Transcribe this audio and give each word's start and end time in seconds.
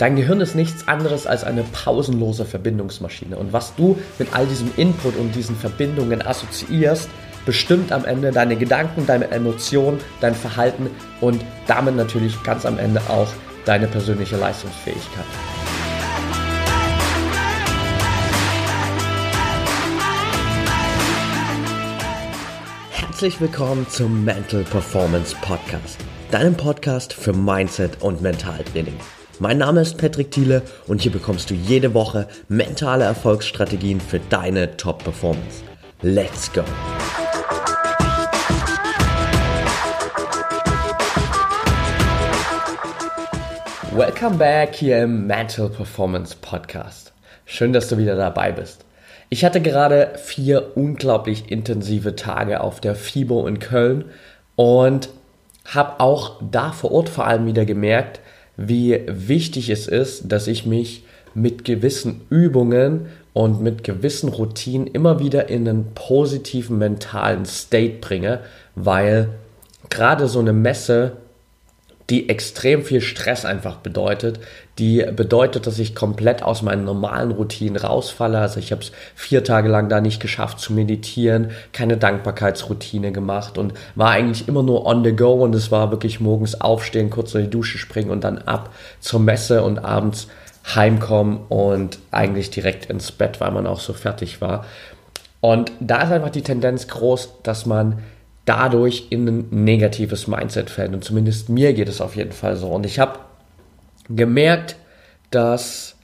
Dein 0.00 0.16
Gehirn 0.16 0.40
ist 0.40 0.54
nichts 0.54 0.88
anderes 0.88 1.26
als 1.26 1.44
eine 1.44 1.62
pausenlose 1.62 2.46
Verbindungsmaschine. 2.46 3.36
Und 3.36 3.52
was 3.52 3.74
du 3.74 3.98
mit 4.18 4.32
all 4.32 4.46
diesem 4.46 4.70
Input 4.78 5.14
und 5.16 5.34
diesen 5.34 5.54
Verbindungen 5.54 6.26
assoziierst, 6.26 7.10
bestimmt 7.44 7.92
am 7.92 8.06
Ende 8.06 8.30
deine 8.30 8.56
Gedanken, 8.56 9.06
deine 9.06 9.30
Emotionen, 9.30 10.00
dein 10.22 10.34
Verhalten 10.34 10.88
und 11.20 11.44
damit 11.66 11.96
natürlich 11.96 12.42
ganz 12.44 12.64
am 12.64 12.78
Ende 12.78 13.02
auch 13.10 13.28
deine 13.66 13.88
persönliche 13.88 14.38
Leistungsfähigkeit. 14.38 15.26
Herzlich 22.90 23.38
willkommen 23.38 23.86
zum 23.90 24.24
Mental 24.24 24.62
Performance 24.62 25.36
Podcast, 25.42 25.98
deinem 26.30 26.56
Podcast 26.56 27.12
für 27.12 27.34
Mindset 27.34 28.00
und 28.00 28.22
Mentaltraining. 28.22 28.96
Mein 29.42 29.56
Name 29.56 29.80
ist 29.80 29.96
Patrick 29.96 30.30
Thiele 30.30 30.60
und 30.86 31.00
hier 31.00 31.12
bekommst 31.12 31.48
du 31.48 31.54
jede 31.54 31.94
Woche 31.94 32.28
mentale 32.48 33.04
Erfolgsstrategien 33.04 33.98
für 33.98 34.20
deine 34.28 34.76
Top-Performance. 34.76 35.62
Let's 36.02 36.52
go! 36.52 36.62
Welcome 43.94 44.36
back 44.36 44.74
hier 44.74 45.04
im 45.04 45.26
Mental 45.26 45.70
Performance 45.70 46.36
Podcast. 46.38 47.14
Schön, 47.46 47.72
dass 47.72 47.88
du 47.88 47.96
wieder 47.96 48.16
dabei 48.16 48.52
bist. 48.52 48.84
Ich 49.30 49.42
hatte 49.42 49.62
gerade 49.62 50.18
vier 50.22 50.76
unglaublich 50.76 51.50
intensive 51.50 52.14
Tage 52.14 52.60
auf 52.60 52.82
der 52.82 52.94
FIBO 52.94 53.46
in 53.46 53.58
Köln 53.58 54.04
und 54.56 55.08
habe 55.64 55.98
auch 55.98 56.42
da 56.42 56.72
vor 56.72 56.92
Ort 56.92 57.08
vor 57.08 57.26
allem 57.26 57.46
wieder 57.46 57.64
gemerkt, 57.64 58.20
wie 58.60 59.00
wichtig 59.06 59.70
es 59.70 59.88
ist, 59.88 60.30
dass 60.30 60.46
ich 60.46 60.66
mich 60.66 61.04
mit 61.34 61.64
gewissen 61.64 62.20
Übungen 62.28 63.06
und 63.32 63.62
mit 63.62 63.84
gewissen 63.84 64.28
Routinen 64.28 64.86
immer 64.86 65.18
wieder 65.18 65.48
in 65.48 65.66
einen 65.66 65.94
positiven 65.94 66.76
mentalen 66.76 67.46
State 67.46 67.98
bringe, 68.00 68.40
weil 68.74 69.28
gerade 69.88 70.28
so 70.28 70.40
eine 70.40 70.52
Messe 70.52 71.12
die 72.10 72.28
extrem 72.28 72.82
viel 72.82 73.00
Stress 73.00 73.44
einfach 73.44 73.76
bedeutet. 73.76 74.40
Die 74.78 75.04
bedeutet, 75.14 75.66
dass 75.66 75.78
ich 75.78 75.94
komplett 75.94 76.42
aus 76.42 76.62
meinen 76.62 76.84
normalen 76.84 77.30
Routinen 77.30 77.76
rausfalle. 77.76 78.38
Also 78.38 78.58
ich 78.58 78.72
habe 78.72 78.82
es 78.82 78.90
vier 79.14 79.44
Tage 79.44 79.68
lang 79.68 79.88
da 79.88 80.00
nicht 80.00 80.20
geschafft 80.20 80.58
zu 80.58 80.72
meditieren, 80.72 81.52
keine 81.72 81.96
Dankbarkeitsroutine 81.96 83.12
gemacht 83.12 83.58
und 83.58 83.74
war 83.94 84.10
eigentlich 84.10 84.48
immer 84.48 84.64
nur 84.64 84.86
on 84.86 85.04
the 85.04 85.14
go 85.14 85.34
und 85.34 85.54
es 85.54 85.70
war 85.70 85.92
wirklich 85.92 86.18
morgens 86.18 86.60
aufstehen, 86.60 87.10
kurz 87.10 87.34
in 87.34 87.42
die 87.42 87.50
Dusche 87.50 87.78
springen 87.78 88.10
und 88.10 88.24
dann 88.24 88.38
ab 88.38 88.74
zur 88.98 89.20
Messe 89.20 89.62
und 89.62 89.78
abends 89.78 90.26
heimkommen 90.74 91.40
und 91.48 91.98
eigentlich 92.10 92.50
direkt 92.50 92.86
ins 92.86 93.12
Bett, 93.12 93.40
weil 93.40 93.52
man 93.52 93.66
auch 93.66 93.80
so 93.80 93.92
fertig 93.92 94.40
war. 94.40 94.64
Und 95.40 95.72
da 95.80 96.02
ist 96.02 96.12
einfach 96.12 96.30
die 96.30 96.42
Tendenz 96.42 96.88
groß, 96.88 97.42
dass 97.42 97.66
man 97.66 98.02
dadurch 98.50 99.06
in 99.10 99.28
ein 99.28 99.46
negatives 99.50 100.26
Mindset 100.26 100.70
fällt. 100.70 100.92
Und 100.92 101.04
zumindest 101.04 101.48
mir 101.48 101.72
geht 101.72 101.88
es 101.88 102.00
auf 102.00 102.16
jeden 102.16 102.32
Fall 102.32 102.56
so. 102.56 102.66
Und 102.66 102.84
ich 102.84 102.98
habe 102.98 103.20
gemerkt, 104.08 104.74
dass 105.30 105.94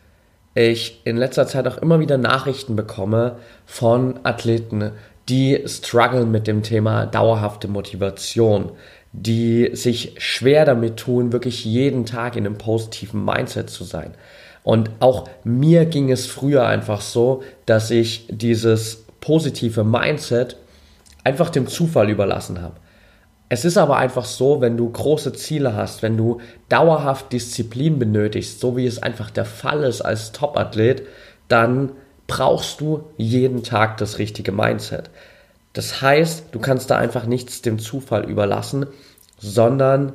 ich 0.54 1.00
in 1.02 1.16
letzter 1.16 1.48
Zeit 1.48 1.66
auch 1.66 1.78
immer 1.78 1.98
wieder 1.98 2.18
Nachrichten 2.18 2.76
bekomme 2.76 3.38
von 3.66 4.20
Athleten, 4.22 4.92
die 5.28 5.64
strugglen 5.66 6.30
mit 6.30 6.46
dem 6.46 6.62
Thema 6.62 7.06
dauerhafte 7.06 7.66
Motivation, 7.66 8.70
die 9.10 9.70
sich 9.72 10.14
schwer 10.18 10.64
damit 10.64 10.98
tun, 10.98 11.32
wirklich 11.32 11.64
jeden 11.64 12.06
Tag 12.06 12.36
in 12.36 12.46
einem 12.46 12.58
positiven 12.58 13.24
Mindset 13.24 13.70
zu 13.70 13.82
sein. 13.82 14.14
Und 14.62 14.90
auch 15.00 15.28
mir 15.42 15.84
ging 15.84 16.12
es 16.12 16.26
früher 16.26 16.64
einfach 16.64 17.00
so, 17.00 17.42
dass 17.66 17.90
ich 17.90 18.28
dieses 18.30 19.04
positive 19.20 19.82
Mindset 19.82 20.56
einfach 21.26 21.50
dem 21.50 21.66
Zufall 21.66 22.08
überlassen 22.08 22.62
habe. 22.62 22.76
Es 23.48 23.64
ist 23.64 23.76
aber 23.76 23.96
einfach 23.96 24.24
so, 24.24 24.60
wenn 24.60 24.76
du 24.76 24.88
große 24.88 25.32
Ziele 25.32 25.74
hast, 25.74 26.02
wenn 26.02 26.16
du 26.16 26.40
dauerhaft 26.68 27.32
Disziplin 27.32 27.98
benötigst, 27.98 28.60
so 28.60 28.76
wie 28.76 28.86
es 28.86 29.02
einfach 29.02 29.30
der 29.30 29.44
Fall 29.44 29.82
ist 29.82 30.02
als 30.02 30.30
Topathlet, 30.30 31.02
dann 31.48 31.90
brauchst 32.28 32.80
du 32.80 33.04
jeden 33.16 33.64
Tag 33.64 33.96
das 33.96 34.18
richtige 34.18 34.52
Mindset. 34.52 35.10
Das 35.72 36.00
heißt, 36.00 36.46
du 36.52 36.60
kannst 36.60 36.90
da 36.90 36.96
einfach 36.96 37.26
nichts 37.26 37.60
dem 37.60 37.80
Zufall 37.80 38.30
überlassen, 38.30 38.86
sondern 39.36 40.12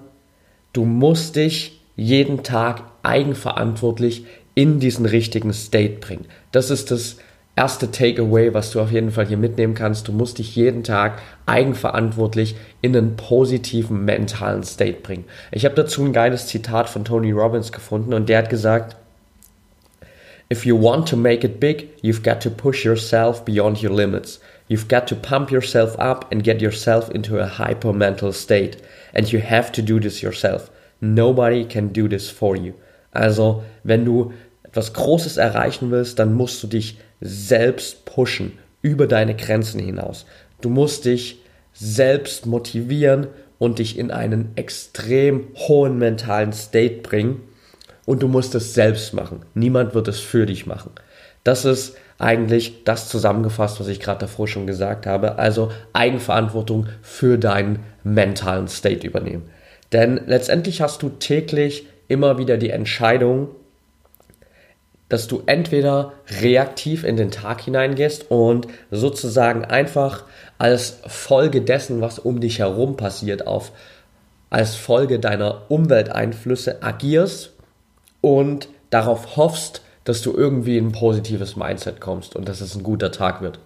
du 0.72 0.85
musst 0.85 1.35
dich 1.35 1.81
jeden 1.97 2.41
Tag 2.41 2.83
eigenverantwortlich 3.03 4.25
in 4.55 4.79
diesen 4.79 5.05
richtigen 5.05 5.51
State 5.51 5.99
bringen. 5.99 6.25
Das 6.53 6.69
ist 6.69 6.89
das 6.89 7.17
erste 7.56 7.91
Takeaway, 7.91 8.53
was 8.53 8.72
du 8.72 8.79
auf 8.79 8.91
jeden 8.91 9.12
Fall 9.12 9.28
hier 9.28 9.38
mitnehmen 9.38 9.73
kannst. 9.73 10.07
Du 10.07 10.12
musst 10.12 10.39
dich 10.39 10.56
jeden 10.56 10.84
Tag 10.84 11.22
eigenverantwortlich 11.45 12.56
in 12.81 12.95
einen 12.95 13.16
positiven 13.16 14.06
mentalen 14.06 14.63
State 14.63 15.01
bringen. 15.01 15.25
Ich 15.51 15.66
habe 15.66 15.75
dazu 15.75 16.03
ein 16.03 16.13
geiles 16.13 16.47
Zitat 16.47 16.90
von 16.90 17.06
Tony 17.06 17.31
Robbins 17.31 17.72
gefunden 17.72 18.13
und 18.13 18.29
der 18.29 18.40
hat 18.40 18.50
gesagt, 18.50 18.95
If 20.51 20.66
you 20.66 20.78
want 20.78 21.07
to 21.07 21.16
make 21.16 21.47
it 21.47 21.61
big, 21.61 21.91
you've 22.01 22.23
got 22.23 22.41
to 22.41 22.50
push 22.50 22.84
yourself 22.84 23.45
beyond 23.45 23.81
your 23.81 23.94
limits. 23.94 24.41
You've 24.67 24.90
got 24.90 25.07
to 25.07 25.16
pump 25.16 25.50
yourself 25.50 25.97
up 25.97 26.29
and 26.29 26.44
get 26.44 26.61
yourself 26.61 27.09
into 27.09 27.40
a 27.40 27.47
hyper 27.47 27.94
mental 27.94 28.34
state. 28.34 28.78
And 29.13 29.31
you 29.31 29.40
have 29.40 29.72
to 29.72 29.81
do 29.81 29.97
this 29.97 30.22
yourself. 30.22 30.69
Nobody 31.00 31.63
can 31.63 31.94
do 31.94 32.09
this 32.09 32.29
for 32.29 32.57
you. 32.57 32.73
Also, 33.13 33.63
wenn 33.84 34.03
du 34.03 34.34
etwas 34.63 34.94
Großes 34.94 35.38
erreichen 35.38 35.90
willst, 35.90 36.19
dann 36.19 36.34
musst 36.34 36.61
du 36.63 36.67
dich 36.67 36.97
selbst 37.21 38.05
pushen 38.05 38.57
über 38.81 39.07
deine 39.07 39.35
Grenzen 39.35 39.79
hinaus. 39.79 40.25
Du 40.59 40.69
musst 40.69 41.05
dich 41.05 41.41
selbst 41.73 42.45
motivieren 42.45 43.27
und 43.59 43.79
dich 43.79 43.97
in 43.97 44.11
einen 44.11 44.51
extrem 44.55 45.47
hohen 45.55 45.97
mentalen 45.99 46.51
State 46.51 47.01
bringen 47.01 47.41
und 48.05 48.23
du 48.23 48.27
musst 48.27 48.55
es 48.55 48.73
selbst 48.73 49.13
machen. 49.13 49.45
Niemand 49.53 49.93
wird 49.93 50.07
es 50.07 50.19
für 50.19 50.45
dich 50.45 50.65
machen. 50.65 50.91
Das 51.43 51.65
ist 51.65 51.95
eigentlich 52.17 52.83
das 52.83 53.09
zusammengefasst, 53.09 53.79
was 53.79 53.87
ich 53.87 53.99
gerade 53.99 54.19
davor 54.19 54.47
schon 54.47 54.67
gesagt 54.67 55.05
habe. 55.05 55.39
Also 55.39 55.71
Eigenverantwortung 55.93 56.87
für 57.01 57.37
deinen 57.37 57.79
mentalen 58.03 58.67
State 58.67 59.05
übernehmen. 59.05 59.49
Denn 59.91 60.21
letztendlich 60.27 60.81
hast 60.81 61.01
du 61.01 61.09
täglich 61.09 61.87
immer 62.07 62.37
wieder 62.37 62.57
die 62.57 62.69
Entscheidung, 62.69 63.49
dass 65.11 65.27
du 65.27 65.44
entweder 65.45 66.13
reaktiv 66.41 67.03
in 67.03 67.17
den 67.17 67.31
Tag 67.31 67.59
hineingehst 67.59 68.31
und 68.31 68.67
sozusagen 68.91 69.66
einfach 69.66 70.23
als 70.57 70.99
Folge 71.05 71.61
dessen, 71.61 71.99
was 71.99 72.17
um 72.17 72.39
dich 72.39 72.59
herum 72.59 72.95
passiert, 72.95 73.45
auf 73.45 73.73
als 74.49 74.75
Folge 74.75 75.19
deiner 75.19 75.63
Umwelteinflüsse 75.69 76.81
agierst 76.81 77.51
und 78.22 78.69
darauf 78.89 79.35
hoffst, 79.35 79.81
dass 80.05 80.22
du 80.22 80.33
irgendwie 80.33 80.77
in 80.77 80.88
ein 80.88 80.91
positives 80.94 81.57
Mindset 81.57 81.99
kommst 81.99 82.38
und 82.38 82.47
dass 82.47 82.61
es 82.61 82.75
ein 82.75 82.83
guter 82.83 83.11
Tag 83.11 83.41
wird. 83.41 83.59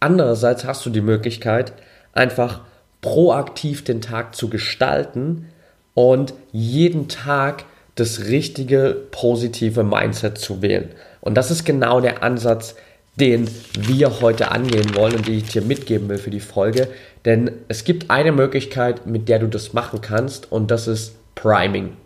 Andererseits 0.00 0.66
hast 0.66 0.84
du 0.84 0.90
die 0.90 1.00
Möglichkeit, 1.00 1.72
einfach 2.12 2.60
proaktiv 3.00 3.84
den 3.84 4.02
Tag 4.02 4.34
zu 4.34 4.50
gestalten 4.50 5.48
und 5.94 6.34
jeden 6.52 7.08
Tag 7.08 7.64
das 7.94 8.24
richtige 8.26 8.96
positive 9.10 9.84
Mindset 9.84 10.38
zu 10.38 10.62
wählen. 10.62 10.90
Und 11.20 11.34
das 11.34 11.50
ist 11.50 11.64
genau 11.64 12.00
der 12.00 12.22
Ansatz, 12.22 12.74
den 13.16 13.48
wir 13.78 14.20
heute 14.20 14.50
angehen 14.50 14.94
wollen 14.96 15.14
und 15.14 15.28
den 15.28 15.38
ich 15.38 15.44
dir 15.44 15.62
mitgeben 15.62 16.08
will 16.08 16.18
für 16.18 16.30
die 16.30 16.40
Folge. 16.40 16.88
Denn 17.24 17.52
es 17.68 17.84
gibt 17.84 18.10
eine 18.10 18.32
Möglichkeit, 18.32 19.06
mit 19.06 19.28
der 19.28 19.38
du 19.38 19.46
das 19.46 19.72
machen 19.72 20.00
kannst 20.00 20.50
und 20.50 20.70
das 20.70 20.88
ist 20.88 21.14
Priming. 21.34 21.96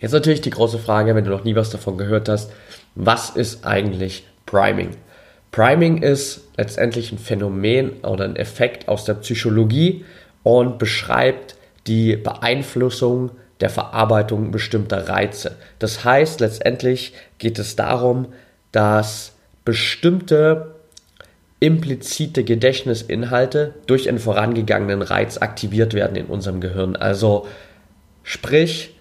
Jetzt 0.00 0.12
natürlich 0.12 0.40
die 0.40 0.50
große 0.50 0.78
Frage, 0.78 1.14
wenn 1.14 1.24
du 1.24 1.30
noch 1.30 1.44
nie 1.44 1.54
was 1.54 1.70
davon 1.70 1.98
gehört 1.98 2.28
hast, 2.28 2.50
was 2.94 3.30
ist 3.30 3.66
eigentlich 3.66 4.24
Priming? 4.46 4.90
Priming 5.50 6.02
ist 6.02 6.48
letztendlich 6.56 7.12
ein 7.12 7.18
Phänomen 7.18 8.00
oder 8.02 8.24
ein 8.24 8.36
Effekt 8.36 8.88
aus 8.88 9.04
der 9.04 9.14
Psychologie 9.14 10.04
und 10.42 10.78
beschreibt 10.78 11.56
die 11.86 12.16
Beeinflussung 12.16 13.30
der 13.62 13.70
Verarbeitung 13.70 14.50
bestimmter 14.50 15.08
Reize. 15.08 15.56
Das 15.78 16.04
heißt, 16.04 16.40
letztendlich 16.40 17.14
geht 17.38 17.58
es 17.58 17.76
darum, 17.76 18.32
dass 18.72 19.32
bestimmte 19.64 20.74
implizite 21.60 22.42
Gedächtnisinhalte 22.42 23.74
durch 23.86 24.08
einen 24.08 24.18
vorangegangenen 24.18 25.00
Reiz 25.00 25.38
aktiviert 25.38 25.94
werden 25.94 26.16
in 26.16 26.26
unserem 26.26 26.60
Gehirn. 26.60 26.96
Also 26.96 27.46
sprich, 28.24 28.98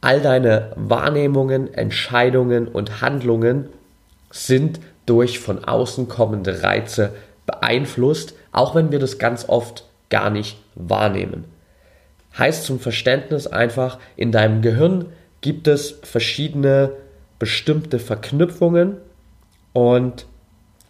all 0.00 0.20
deine 0.20 0.72
Wahrnehmungen, 0.74 1.72
Entscheidungen 1.72 2.66
und 2.66 3.00
Handlungen 3.00 3.68
sind 4.30 4.80
durch 5.06 5.38
von 5.38 5.64
außen 5.64 6.08
kommende 6.08 6.64
Reize 6.64 7.14
beeinflusst, 7.46 8.34
auch 8.50 8.74
wenn 8.74 8.90
wir 8.90 8.98
das 8.98 9.18
ganz 9.18 9.48
oft 9.48 9.84
gar 10.10 10.30
nicht 10.30 10.58
wahrnehmen. 10.74 11.44
Heißt 12.38 12.64
zum 12.64 12.78
Verständnis 12.78 13.46
einfach, 13.46 13.98
in 14.16 14.32
deinem 14.32 14.62
Gehirn 14.62 15.06
gibt 15.40 15.66
es 15.66 15.98
verschiedene 16.02 16.92
bestimmte 17.38 17.98
Verknüpfungen 17.98 18.96
und 19.72 20.26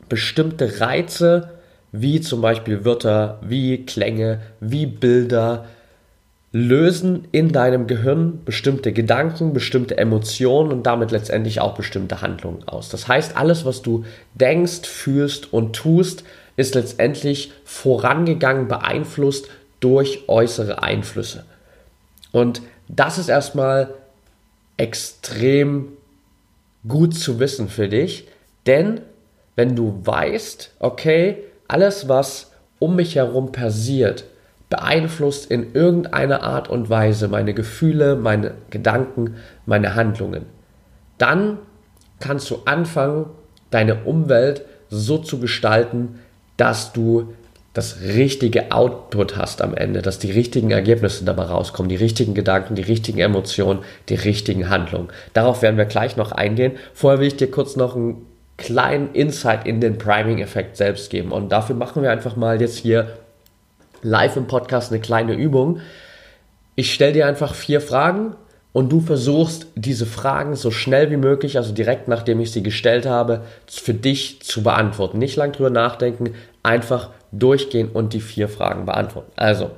bestimmte 0.09 0.81
Reize, 0.81 1.51
wie 1.91 2.21
zum 2.21 2.43
Beispiel 2.43 2.85
Wörter, 2.85 3.41
wie 3.43 3.85
Klänge, 3.85 4.41
wie 4.61 4.87
Bilder, 4.87 5.67
lösen 6.53 7.29
in 7.31 7.53
deinem 7.53 7.87
Gehirn 7.87 8.45
bestimmte 8.45 8.93
Gedanken, 8.93 9.53
bestimmte 9.53 9.99
Emotionen 9.99 10.73
und 10.73 10.87
damit 10.87 11.11
letztendlich 11.11 11.61
auch 11.61 11.75
bestimmte 11.75 12.23
Handlungen 12.23 12.67
aus. 12.67 12.89
Das 12.89 13.07
heißt, 13.07 13.37
alles, 13.37 13.67
was 13.67 13.83
du 13.83 14.05
denkst, 14.35 14.87
fühlst 14.87 15.53
und 15.53 15.77
tust, 15.77 16.25
ist 16.57 16.75
letztendlich 16.75 17.53
vorangegangen, 17.65 18.67
beeinflusst 18.67 19.49
durch 19.81 20.29
äußere 20.29 20.83
Einflüsse. 20.83 21.45
Und 22.33 22.63
das 22.89 23.19
ist 23.19 23.29
erstmal 23.29 23.95
extrem 24.77 25.93
gut 26.87 27.15
zu 27.15 27.39
wissen 27.41 27.69
für 27.69 27.89
dich, 27.89 28.29
denn 28.67 29.01
wenn 29.57 29.75
du 29.75 30.01
weißt, 30.05 30.73
okay, 30.79 31.45
alles, 31.67 32.09
was 32.09 32.53
um 32.79 32.97
mich 32.97 33.17
herum 33.17 33.53
passiert, 33.53 34.25
beeinflusst 34.71 35.51
in 35.51 35.75
irgendeiner 35.75 36.43
Art 36.43 36.69
und 36.69 36.91
Weise 36.91 37.29
meine 37.29 37.55
Gefühle, 37.55 38.17
meine 38.17 38.55
Gedanken, 38.71 39.37
meine 39.67 39.95
Handlungen. 39.95 40.47
Dann 41.17 41.59
kannst 42.21 42.51
du 42.51 42.63
anfangen, 42.67 43.27
deine 43.71 44.05
Umwelt 44.05 44.65
so 44.91 45.19
zu 45.19 45.41
gestalten, 45.41 46.21
dass 46.57 46.93
du 46.93 47.35
das 47.79 48.01
richtige 48.01 48.73
Output 48.73 49.37
hast 49.37 49.63
am 49.63 49.73
Ende, 49.73 50.03
dass 50.03 50.19
die 50.19 50.33
richtigen 50.33 50.73
Ergebnisse 50.73 51.25
dabei 51.25 51.45
rauskommen, 51.45 51.89
die 51.89 51.95
richtigen 51.95 52.35
Gedanken, 52.35 52.75
die 52.75 52.83
richtigen 52.83 53.21
Emotionen, 53.21 53.85
die 54.09 54.17
richtigen 54.17 54.69
Handlungen. 54.69 55.11
Darauf 55.33 55.63
werden 55.63 55.77
wir 55.77 55.85
gleich 55.85 56.17
noch 56.17 56.33
eingehen. 56.33 56.73
Vorher 56.93 57.21
will 57.21 57.29
ich 57.29 57.37
dir 57.37 57.49
kurz 57.49 57.77
noch 57.77 57.95
einen 57.95 58.27
kleinen 58.57 59.13
Insight 59.13 59.65
in 59.65 59.81
den 59.81 59.97
Priming-Effekt 59.97 60.77
selbst 60.77 61.09
geben. 61.09 61.31
Und 61.31 61.53
dafür 61.53 61.77
machen 61.77 62.03
wir 62.03 62.11
einfach 62.11 62.35
mal 62.35 62.61
jetzt 62.61 62.79
hier 62.79 63.17
live 64.03 64.37
im 64.37 64.49
Podcast 64.49 64.91
eine 64.91 65.01
kleine 65.01 65.35
Übung. 65.35 65.79
Ich 66.75 66.93
stelle 66.93 67.13
dir 67.13 67.29
einfach 67.29 67.55
vier 67.55 67.81
Fragen 67.81 68.35
und 68.73 68.91
du 68.91 68.99
versuchst 69.01 69.69
diese 69.77 70.05
Fragen 70.05 70.57
so 70.57 70.73
schnell 70.73 71.13
wie 71.13 71.17
möglich, 71.17 71.57
also 71.57 71.73
direkt 71.73 72.09
nachdem 72.09 72.41
ich 72.41 72.51
sie 72.51 72.65
gestellt 72.65 73.07
habe, 73.07 73.43
für 73.69 73.95
dich 73.95 74.43
zu 74.43 74.65
beantworten. 74.65 75.19
Nicht 75.19 75.37
lang 75.37 75.53
drüber 75.53 75.71
nachdenken, 75.71 76.35
einfach 76.65 77.11
durchgehen 77.33 77.91
und 77.91 78.13
die 78.13 78.21
vier 78.21 78.49
Fragen 78.49 78.85
beantworten. 78.87 79.33
Also, 79.37 79.71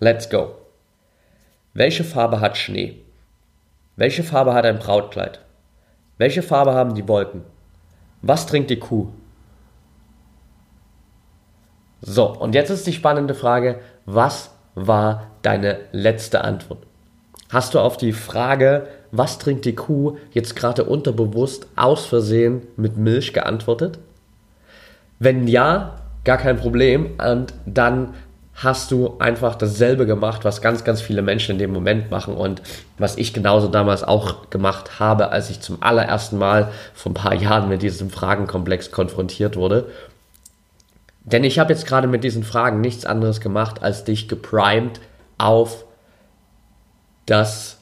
let's 0.00 0.28
go. 0.30 0.54
Welche 1.74 2.04
Farbe 2.04 2.40
hat 2.40 2.56
Schnee? 2.56 3.00
Welche 3.96 4.22
Farbe 4.22 4.54
hat 4.54 4.64
ein 4.64 4.78
Brautkleid? 4.78 5.40
Welche 6.18 6.42
Farbe 6.42 6.74
haben 6.74 6.94
die 6.94 7.06
Wolken? 7.06 7.42
Was 8.22 8.46
trinkt 8.46 8.70
die 8.70 8.78
Kuh? 8.78 9.08
So, 12.00 12.26
und 12.26 12.54
jetzt 12.54 12.70
ist 12.70 12.86
die 12.86 12.92
spannende 12.92 13.34
Frage, 13.34 13.80
was 14.04 14.50
war 14.74 15.30
deine 15.42 15.78
letzte 15.92 16.42
Antwort? 16.44 16.84
Hast 17.48 17.74
du 17.74 17.80
auf 17.80 17.96
die 17.96 18.12
Frage, 18.12 18.88
was 19.12 19.38
trinkt 19.38 19.64
die 19.64 19.74
Kuh, 19.74 20.16
jetzt 20.32 20.56
gerade 20.56 20.84
unterbewusst 20.84 21.68
aus 21.76 22.06
Versehen 22.06 22.66
mit 22.76 22.96
Milch 22.96 23.32
geantwortet? 23.32 23.98
Wenn 25.18 25.46
ja, 25.48 25.96
gar 26.26 26.36
kein 26.36 26.58
Problem. 26.58 27.18
Und 27.18 27.54
dann 27.64 28.12
hast 28.54 28.90
du 28.90 29.16
einfach 29.18 29.54
dasselbe 29.54 30.06
gemacht, 30.06 30.44
was 30.44 30.62
ganz, 30.62 30.82
ganz 30.84 31.00
viele 31.00 31.22
Menschen 31.22 31.52
in 31.52 31.58
dem 31.58 31.72
Moment 31.72 32.10
machen 32.10 32.34
und 32.34 32.62
was 32.98 33.16
ich 33.16 33.34
genauso 33.34 33.68
damals 33.68 34.02
auch 34.02 34.50
gemacht 34.50 34.98
habe, 34.98 35.30
als 35.30 35.50
ich 35.50 35.60
zum 35.60 35.82
allerersten 35.82 36.38
Mal 36.38 36.70
vor 36.94 37.12
ein 37.12 37.14
paar 37.14 37.34
Jahren 37.34 37.68
mit 37.68 37.82
diesem 37.82 38.10
Fragenkomplex 38.10 38.90
konfrontiert 38.90 39.56
wurde. 39.56 39.90
Denn 41.24 41.44
ich 41.44 41.58
habe 41.58 41.72
jetzt 41.72 41.86
gerade 41.86 42.08
mit 42.08 42.24
diesen 42.24 42.44
Fragen 42.44 42.80
nichts 42.80 43.04
anderes 43.04 43.40
gemacht, 43.40 43.82
als 43.82 44.04
dich 44.04 44.28
geprimed 44.28 45.00
auf 45.38 45.84
das 47.26 47.78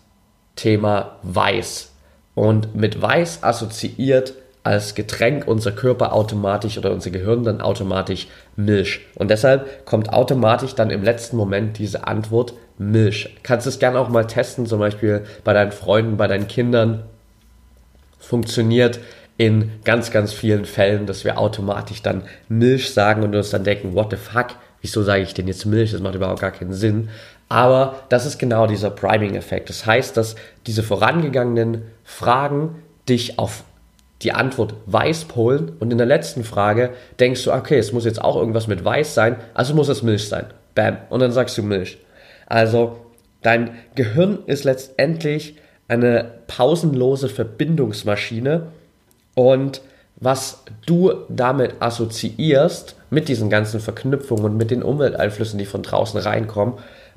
Thema 0.56 1.16
Weiß. 1.22 1.92
Und 2.34 2.74
mit 2.74 3.00
Weiß 3.00 3.42
assoziiert 3.44 4.34
als 4.64 4.94
Getränk 4.94 5.46
unser 5.46 5.72
Körper 5.72 6.14
automatisch 6.14 6.78
oder 6.78 6.90
unser 6.90 7.10
Gehirn 7.10 7.44
dann 7.44 7.60
automatisch 7.60 8.28
Milch. 8.56 9.00
Und 9.14 9.30
deshalb 9.30 9.84
kommt 9.84 10.12
automatisch 10.12 10.74
dann 10.74 10.90
im 10.90 11.04
letzten 11.04 11.36
Moment 11.36 11.78
diese 11.78 12.06
Antwort 12.06 12.54
Milch. 12.78 13.36
Kannst 13.42 13.66
es 13.66 13.78
gerne 13.78 13.98
auch 13.98 14.08
mal 14.08 14.26
testen, 14.26 14.66
zum 14.66 14.80
Beispiel 14.80 15.24
bei 15.44 15.52
deinen 15.52 15.70
Freunden, 15.70 16.16
bei 16.16 16.26
deinen 16.26 16.48
Kindern. 16.48 17.04
Funktioniert 18.18 19.00
in 19.36 19.70
ganz, 19.84 20.10
ganz 20.10 20.32
vielen 20.32 20.64
Fällen, 20.64 21.06
dass 21.06 21.24
wir 21.24 21.38
automatisch 21.38 22.00
dann 22.02 22.22
Milch 22.48 22.92
sagen 22.92 23.22
und 23.22 23.36
uns 23.36 23.50
dann 23.50 23.64
denken, 23.64 23.94
what 23.94 24.10
the 24.10 24.16
fuck, 24.16 24.56
wieso 24.80 25.02
sage 25.02 25.22
ich 25.22 25.34
denn 25.34 25.46
jetzt 25.46 25.66
Milch? 25.66 25.92
Das 25.92 26.00
macht 26.00 26.14
überhaupt 26.14 26.40
gar 26.40 26.52
keinen 26.52 26.72
Sinn. 26.72 27.10
Aber 27.50 27.96
das 28.08 28.24
ist 28.24 28.38
genau 28.38 28.66
dieser 28.66 28.90
Priming-Effekt. 28.90 29.68
Das 29.68 29.84
heißt, 29.84 30.16
dass 30.16 30.36
diese 30.66 30.82
vorangegangenen 30.82 31.82
Fragen 32.02 32.76
dich 33.06 33.38
auf 33.38 33.64
die 34.22 34.32
Antwort 34.32 34.74
weiß 34.86 35.26
polen 35.26 35.72
und 35.80 35.90
in 35.90 35.98
der 35.98 36.06
letzten 36.06 36.44
Frage 36.44 36.90
denkst 37.20 37.44
du, 37.44 37.52
okay, 37.52 37.78
es 37.78 37.92
muss 37.92 38.04
jetzt 38.04 38.22
auch 38.22 38.36
irgendwas 38.36 38.66
mit 38.66 38.84
weiß 38.84 39.14
sein, 39.14 39.36
also 39.54 39.74
muss 39.74 39.88
es 39.88 40.02
Milch 40.02 40.28
sein. 40.28 40.46
Bam. 40.74 40.98
Und 41.10 41.20
dann 41.20 41.32
sagst 41.32 41.56
du 41.58 41.62
Milch. 41.62 41.98
Also 42.46 42.96
dein 43.42 43.70
Gehirn 43.94 44.38
ist 44.46 44.64
letztendlich 44.64 45.56
eine 45.88 46.30
pausenlose 46.46 47.28
Verbindungsmaschine 47.28 48.68
und 49.34 49.82
was 50.16 50.62
du 50.86 51.12
damit 51.28 51.74
assoziierst, 51.80 52.96
mit 53.10 53.28
diesen 53.28 53.50
ganzen 53.50 53.80
Verknüpfungen 53.80 54.44
und 54.44 54.56
mit 54.56 54.70
den 54.70 54.82
Umwelteinflüssen, 54.82 55.58
die 55.58 55.66
von 55.66 55.82
draußen 55.82 56.18
reinkommen, 56.20 56.74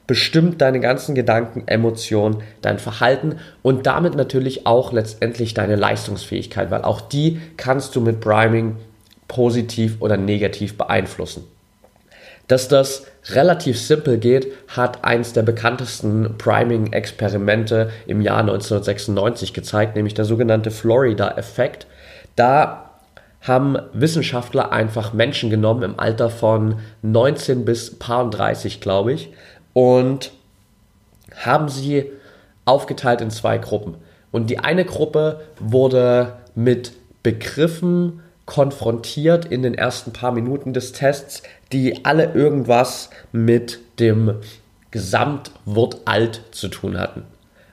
bestimmt 0.08 0.62
deine 0.62 0.80
ganzen 0.80 1.14
Gedanken, 1.14 1.68
Emotionen, 1.68 2.42
dein 2.62 2.80
Verhalten 2.80 3.40
und 3.62 3.86
damit 3.86 4.16
natürlich 4.16 4.66
auch 4.66 4.94
letztendlich 4.94 5.54
deine 5.54 5.76
Leistungsfähigkeit, 5.76 6.72
weil 6.72 6.84
auch 6.84 7.02
die 7.02 7.42
kannst 7.58 7.96
du 7.96 8.02
mit 8.02 8.22
Priming 8.22 8.78
positiv 9.28 9.98
oder 10.00 10.16
negativ 10.16 10.78
beeinflussen. 10.78 11.44
Dass 12.48 12.70
das 12.70 13.06
relativ 13.32 13.78
simpel 13.78 14.18
geht, 14.18 14.48
hat 14.70 15.04
eins 15.04 15.34
der 15.34 15.44
bekanntesten 15.44 16.38
Priming-Experimente 16.38 17.90
im 18.08 18.22
Jahr 18.22 18.40
1996 18.40 19.54
gezeigt, 19.54 19.98
nämlich 19.98 20.14
der 20.14 20.24
sogenannte 20.24 20.72
Florida-Effekt. 20.72 21.88
Da 22.38 22.88
haben 23.42 23.78
Wissenschaftler 23.92 24.72
einfach 24.72 25.12
Menschen 25.12 25.50
genommen 25.50 25.84
im 25.84 26.00
Alter 26.00 26.30
von 26.30 26.80
19 27.02 27.66
bis 27.66 27.98
30, 28.00 28.80
glaube 28.80 29.14
ich, 29.14 29.34
und 29.78 30.32
haben 31.36 31.70
sie 31.70 32.10
aufgeteilt 32.66 33.22
in 33.22 33.30
zwei 33.30 33.60
Gruppen. 33.60 33.94
Und 34.32 34.50
die 34.50 34.58
eine 34.58 34.86
Gruppe 34.86 35.42
wurde 35.60 36.38
mit 36.56 36.94
Begriffen 37.22 38.24
konfrontiert 38.48 39.46
in 39.46 39.62
den 39.62 39.76
ersten 39.76 40.14
paar 40.14 40.32
Minuten 40.32 40.74
des 40.74 40.94
Tests, 40.94 41.44
die 41.72 42.06
alle 42.06 42.34
irgendwas 42.34 43.12
mit 43.32 43.78
dem 44.00 44.38
Gesamtwort 44.90 45.98
alt 46.06 46.42
zu 46.50 46.70
tun 46.70 46.98
hatten. 46.98 47.22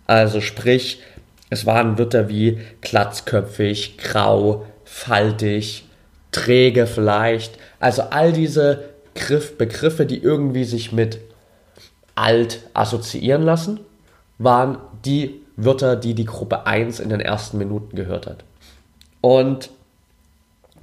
Also 0.06 0.42
sprich, 0.42 1.00
es 1.48 1.64
waren 1.64 1.96
Wörter 1.96 2.28
wie 2.28 2.58
glatzköpfig, 2.82 3.96
grau, 3.96 4.66
faltig, 4.84 5.86
träge 6.32 6.86
vielleicht. 6.86 7.56
Also 7.80 8.02
all 8.02 8.34
diese 8.34 8.90
Begriffe, 9.56 10.04
die 10.04 10.18
irgendwie 10.18 10.64
sich 10.64 10.92
mit 10.92 11.18
alt 12.14 12.60
assoziieren 12.74 13.42
lassen, 13.42 13.80
waren 14.38 14.78
die 15.04 15.40
Wörter, 15.56 15.96
die 15.96 16.14
die 16.14 16.24
Gruppe 16.24 16.66
1 16.66 17.00
in 17.00 17.08
den 17.08 17.20
ersten 17.20 17.58
Minuten 17.58 17.96
gehört 17.96 18.26
hat. 18.26 18.44
Und 19.20 19.70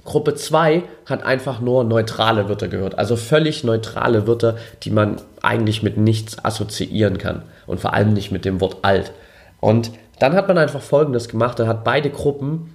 Gruppe 0.04 0.34
2 0.34 0.82
hat 1.06 1.22
einfach 1.22 1.60
nur 1.60 1.84
neutrale 1.84 2.48
Wörter 2.48 2.68
gehört, 2.68 2.98
also 2.98 3.16
völlig 3.16 3.62
neutrale 3.62 4.26
Wörter, 4.26 4.56
die 4.82 4.90
man 4.90 5.20
eigentlich 5.42 5.82
mit 5.82 5.96
nichts 5.96 6.44
assoziieren 6.44 7.18
kann 7.18 7.42
und 7.66 7.80
vor 7.80 7.92
allem 7.94 8.12
nicht 8.12 8.32
mit 8.32 8.44
dem 8.44 8.60
Wort 8.60 8.78
alt. 8.82 9.12
Und 9.60 9.92
dann 10.18 10.34
hat 10.34 10.48
man 10.48 10.58
einfach 10.58 10.82
Folgendes 10.82 11.28
gemacht, 11.28 11.60
er 11.60 11.68
hat 11.68 11.84
beide 11.84 12.10
Gruppen 12.10 12.74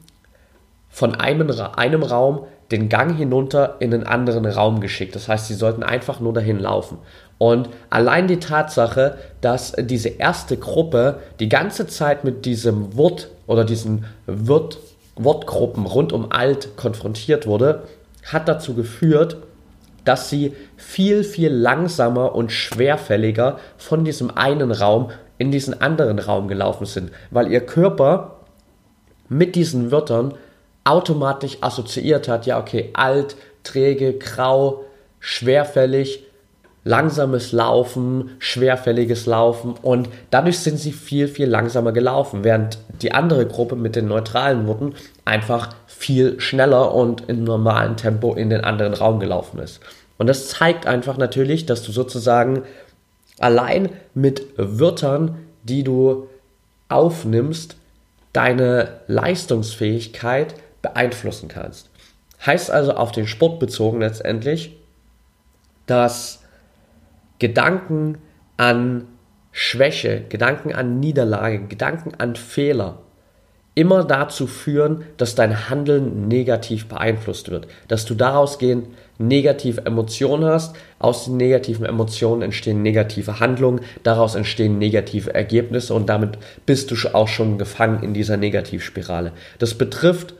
von 0.89 1.15
einem, 1.15 1.51
einem 1.75 2.03
Raum 2.03 2.45
den 2.71 2.89
Gang 2.89 3.15
hinunter 3.15 3.77
in 3.79 3.93
einen 3.93 4.03
anderen 4.05 4.45
Raum 4.45 4.81
geschickt. 4.81 5.15
Das 5.15 5.27
heißt, 5.27 5.47
sie 5.47 5.53
sollten 5.53 5.83
einfach 5.83 6.19
nur 6.19 6.33
dahin 6.33 6.59
laufen. 6.59 6.97
Und 7.37 7.69
allein 7.89 8.27
die 8.27 8.39
Tatsache, 8.39 9.17
dass 9.41 9.73
diese 9.77 10.09
erste 10.09 10.57
Gruppe 10.57 11.19
die 11.39 11.49
ganze 11.49 11.87
Zeit 11.87 12.23
mit 12.23 12.45
diesem 12.45 12.97
Wort 12.97 13.29
oder 13.45 13.63
diesen 13.63 14.05
Wort, 14.25 14.79
Wortgruppen 15.15 15.85
rund 15.85 16.13
um 16.13 16.31
alt 16.31 16.75
konfrontiert 16.77 17.47
wurde, 17.47 17.83
hat 18.25 18.47
dazu 18.47 18.73
geführt, 18.73 19.37
dass 20.03 20.29
sie 20.29 20.53
viel, 20.77 21.23
viel 21.23 21.51
langsamer 21.51 22.35
und 22.35 22.51
schwerfälliger 22.51 23.59
von 23.77 24.05
diesem 24.05 24.35
einen 24.35 24.71
Raum 24.71 25.09
in 25.37 25.51
diesen 25.51 25.79
anderen 25.81 26.19
Raum 26.19 26.47
gelaufen 26.47 26.85
sind, 26.85 27.11
weil 27.29 27.51
ihr 27.51 27.61
Körper 27.61 28.37
mit 29.29 29.55
diesen 29.55 29.91
Wörtern 29.91 30.33
automatisch 30.87 31.57
assoziiert 31.61 32.27
hat, 32.27 32.45
ja 32.45 32.59
okay, 32.59 32.89
alt, 32.93 33.35
träge, 33.63 34.13
grau, 34.13 34.85
schwerfällig, 35.19 36.23
langsames 36.85 37.51
Laufen, 37.51 38.29
schwerfälliges 38.39 39.25
Laufen 39.25 39.75
und 39.81 40.07
dadurch 40.31 40.59
sind 40.59 40.77
sie 40.77 40.93
viel, 40.93 41.27
viel 41.27 41.49
langsamer 41.49 41.91
gelaufen, 41.91 42.45
während 42.45 42.77
die 43.01 43.11
andere 43.11 43.45
Gruppe 43.45 43.75
mit 43.75 43.97
den 43.97 44.07
neutralen 44.07 44.65
Worten 44.67 44.95
einfach 45.25 45.75
viel 45.87 46.39
schneller 46.39 46.95
und 46.95 47.27
im 47.27 47.43
normalen 47.43 47.97
Tempo 47.97 48.33
in 48.35 48.49
den 48.49 48.63
anderen 48.63 48.93
Raum 48.93 49.19
gelaufen 49.19 49.59
ist. 49.59 49.81
Und 50.17 50.27
das 50.27 50.47
zeigt 50.47 50.87
einfach 50.87 51.17
natürlich, 51.17 51.65
dass 51.65 51.83
du 51.83 51.91
sozusagen 51.91 52.63
allein 53.39 53.89
mit 54.13 54.43
Wörtern, 54.55 55.35
die 55.63 55.83
du 55.83 56.29
aufnimmst, 56.87 57.75
deine 58.31 59.01
Leistungsfähigkeit 59.07 60.55
beeinflussen 60.81 61.49
kannst. 61.49 61.89
Heißt 62.45 62.69
also 62.71 62.93
auf 62.93 63.11
den 63.11 63.27
Sport 63.27 63.59
bezogen 63.59 63.99
letztendlich, 63.99 64.77
dass 65.85 66.43
Gedanken 67.39 68.19
an 68.57 69.07
Schwäche, 69.51 70.23
Gedanken 70.29 70.73
an 70.73 70.99
Niederlage, 70.99 71.65
Gedanken 71.67 72.13
an 72.17 72.35
Fehler 72.35 72.99
immer 73.77 74.03
dazu 74.03 74.47
führen, 74.47 75.03
dass 75.17 75.35
dein 75.35 75.69
Handeln 75.69 76.27
negativ 76.27 76.87
beeinflusst 76.87 77.51
wird, 77.51 77.67
dass 77.87 78.05
du 78.05 78.15
daraus 78.15 78.57
gehend 78.57 78.87
negative 79.19 79.85
Emotionen 79.85 80.45
hast, 80.45 80.75
aus 80.97 81.25
den 81.25 81.37
negativen 81.37 81.85
Emotionen 81.85 82.41
entstehen 82.41 82.81
negative 82.81 83.39
Handlungen, 83.39 83.81
daraus 84.01 84.33
entstehen 84.33 84.79
negative 84.79 85.33
Ergebnisse 85.33 85.93
und 85.93 86.09
damit 86.09 86.39
bist 86.65 86.89
du 86.89 86.95
auch 87.13 87.27
schon 87.27 87.59
gefangen 87.59 88.01
in 88.01 88.15
dieser 88.15 88.37
Negativspirale. 88.37 89.31
Das 89.59 89.75
betrifft 89.75 90.33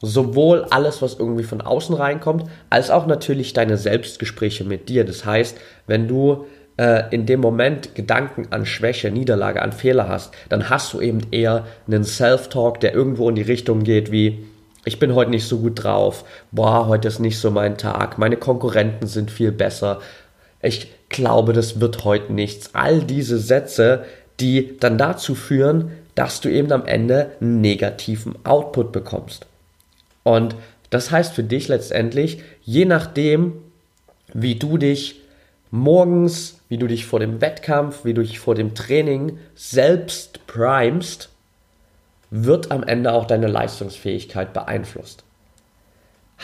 sowohl 0.00 0.64
alles, 0.70 1.02
was 1.02 1.18
irgendwie 1.18 1.44
von 1.44 1.60
außen 1.60 1.94
reinkommt, 1.94 2.44
als 2.70 2.90
auch 2.90 3.06
natürlich 3.06 3.52
deine 3.52 3.76
Selbstgespräche 3.76 4.64
mit 4.64 4.88
dir. 4.88 5.04
Das 5.04 5.24
heißt, 5.24 5.58
wenn 5.86 6.06
du 6.06 6.46
äh, 6.76 7.04
in 7.10 7.26
dem 7.26 7.40
Moment 7.40 7.94
Gedanken 7.94 8.48
an 8.50 8.64
Schwäche, 8.64 9.10
Niederlage, 9.10 9.60
an 9.62 9.72
Fehler 9.72 10.08
hast, 10.08 10.32
dann 10.48 10.70
hast 10.70 10.92
du 10.92 11.00
eben 11.00 11.20
eher 11.30 11.66
einen 11.86 12.04
Self-Talk, 12.04 12.80
der 12.80 12.94
irgendwo 12.94 13.28
in 13.28 13.34
die 13.34 13.42
Richtung 13.42 13.82
geht 13.82 14.12
wie, 14.12 14.46
ich 14.84 14.98
bin 14.98 15.14
heute 15.14 15.32
nicht 15.32 15.46
so 15.46 15.58
gut 15.58 15.82
drauf, 15.82 16.24
boah, 16.52 16.86
heute 16.86 17.08
ist 17.08 17.18
nicht 17.18 17.38
so 17.38 17.50
mein 17.50 17.76
Tag, 17.76 18.16
meine 18.16 18.36
Konkurrenten 18.36 19.06
sind 19.06 19.30
viel 19.30 19.52
besser, 19.52 20.00
ich 20.62 20.88
glaube, 21.08 21.52
das 21.52 21.80
wird 21.80 22.04
heute 22.04 22.32
nichts. 22.32 22.74
All 22.74 23.00
diese 23.00 23.38
Sätze, 23.38 24.04
die 24.40 24.76
dann 24.78 24.98
dazu 24.98 25.34
führen, 25.34 25.92
dass 26.14 26.40
du 26.40 26.48
eben 26.48 26.72
am 26.72 26.86
Ende 26.86 27.32
einen 27.40 27.60
negativen 27.60 28.34
Output 28.44 28.92
bekommst. 28.92 29.46
Und 30.28 30.56
das 30.90 31.10
heißt 31.10 31.32
für 31.32 31.42
dich 31.42 31.68
letztendlich, 31.68 32.42
je 32.62 32.84
nachdem, 32.84 33.54
wie 34.34 34.56
du 34.56 34.76
dich 34.76 35.22
morgens, 35.70 36.60
wie 36.68 36.76
du 36.76 36.86
dich 36.86 37.06
vor 37.06 37.18
dem 37.18 37.40
Wettkampf, 37.40 38.04
wie 38.04 38.12
du 38.12 38.20
dich 38.20 38.38
vor 38.38 38.54
dem 38.54 38.74
Training 38.74 39.38
selbst 39.54 40.46
primest, 40.46 41.30
wird 42.30 42.70
am 42.70 42.82
Ende 42.82 43.14
auch 43.14 43.24
deine 43.24 43.46
Leistungsfähigkeit 43.46 44.52
beeinflusst. 44.52 45.24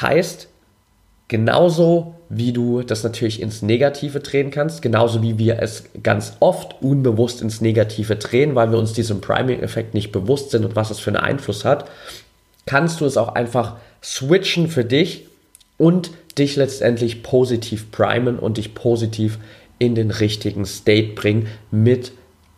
Heißt, 0.01 0.49
genauso 1.29 2.15
wie 2.31 2.55
du 2.55 2.83
das 2.83 3.05
natürlich 3.05 3.43
ins 3.43 3.61
Negative 3.61 4.21
drehen 4.21 4.51
kannst, 4.51 4.81
genauso 4.81 5.23
wie 5.23 5.37
wir 5.37 5.59
es 5.61 5.85
ganz 6.03 6.39
oft 6.41 6.81
unbewusst 6.81 7.43
ins 7.43 7.61
Negative 7.61 8.17
drehen, 8.17 8.55
weil 8.55 8.71
wir 8.71 8.79
uns 8.79 8.95
diesem 8.95 9.21
Priming-Effekt 9.21 9.93
nicht 9.93 10.11
bewusst 10.11 10.53
sind 10.53 10.65
und 10.65 10.75
was 10.75 10.91
es 10.91 11.01
für 11.01 11.11
einen 11.11 11.19
Einfluss 11.19 11.67
hat, 11.67 11.91
kannst 12.67 13.01
du 13.01 13.07
es 13.07 13.17
auch 13.17 13.35
einfach 13.35 13.77
switchen 14.03 14.69
für 14.69 14.85
dich 14.85 15.27
und 15.79 16.11
dich 16.39 16.57
letztendlich 16.57 17.23
positiv 17.23 17.91
primen 17.91 18.39
und 18.39 18.57
dich 18.57 18.75
positiv 18.75 19.39
in 19.79 19.95
den 19.95 20.11
richtigen 20.11 20.67
State 20.67 21.15
bringen 21.15 21.49
mit 21.71 22.13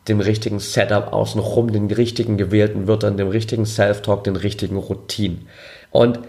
dem 0.09 0.21
richtigen 0.21 0.61
Setup 0.61 1.13
außenrum, 1.13 1.73
den 1.73 1.91
richtigen 1.91 2.37
gewählten 2.37 2.87
Wörtern, 2.87 3.17
dem 3.17 3.29
richtigen 3.29 3.67
Self-Talk, 3.67 4.25
den 4.25 4.37
richtigen 4.37 4.77
Routinen. 4.77 5.49
Und 5.91 6.21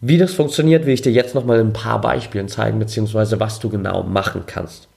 wie 0.00 0.18
das 0.18 0.34
funktioniert, 0.34 0.84
will 0.84 0.94
ich 0.94 1.02
dir 1.02 1.12
jetzt 1.12 1.34
nochmal 1.34 1.60
ein 1.60 1.72
paar 1.72 2.00
Beispielen 2.00 2.48
zeigen, 2.48 2.78
beziehungsweise 2.78 3.38
was 3.40 3.60
du 3.60 3.68
genau 3.68 4.02
machen 4.02 4.42
kannst. 4.46 4.88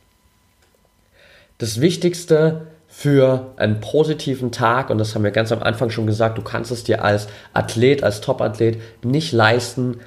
Das 1.60 1.80
Wichtigste 1.80 2.68
für 3.00 3.54
einen 3.58 3.80
positiven 3.80 4.52
Tag, 4.52 4.90
und 4.90 4.98
das 4.98 5.14
haben 5.14 5.24
wir 5.24 5.30
ganz 5.30 5.52
am 5.52 5.62
Anfang 5.62 5.92
schon 5.92 6.08
gesagt, 6.08 6.36
du 6.40 6.42
kannst 6.42 6.72
es 6.72 6.84
dir 6.84 7.04
als 7.04 7.28
Athlet, 7.54 8.02
als 8.02 8.22
Top-Athlet 8.22 8.82
nicht 9.04 9.34
leisten, 9.34 10.00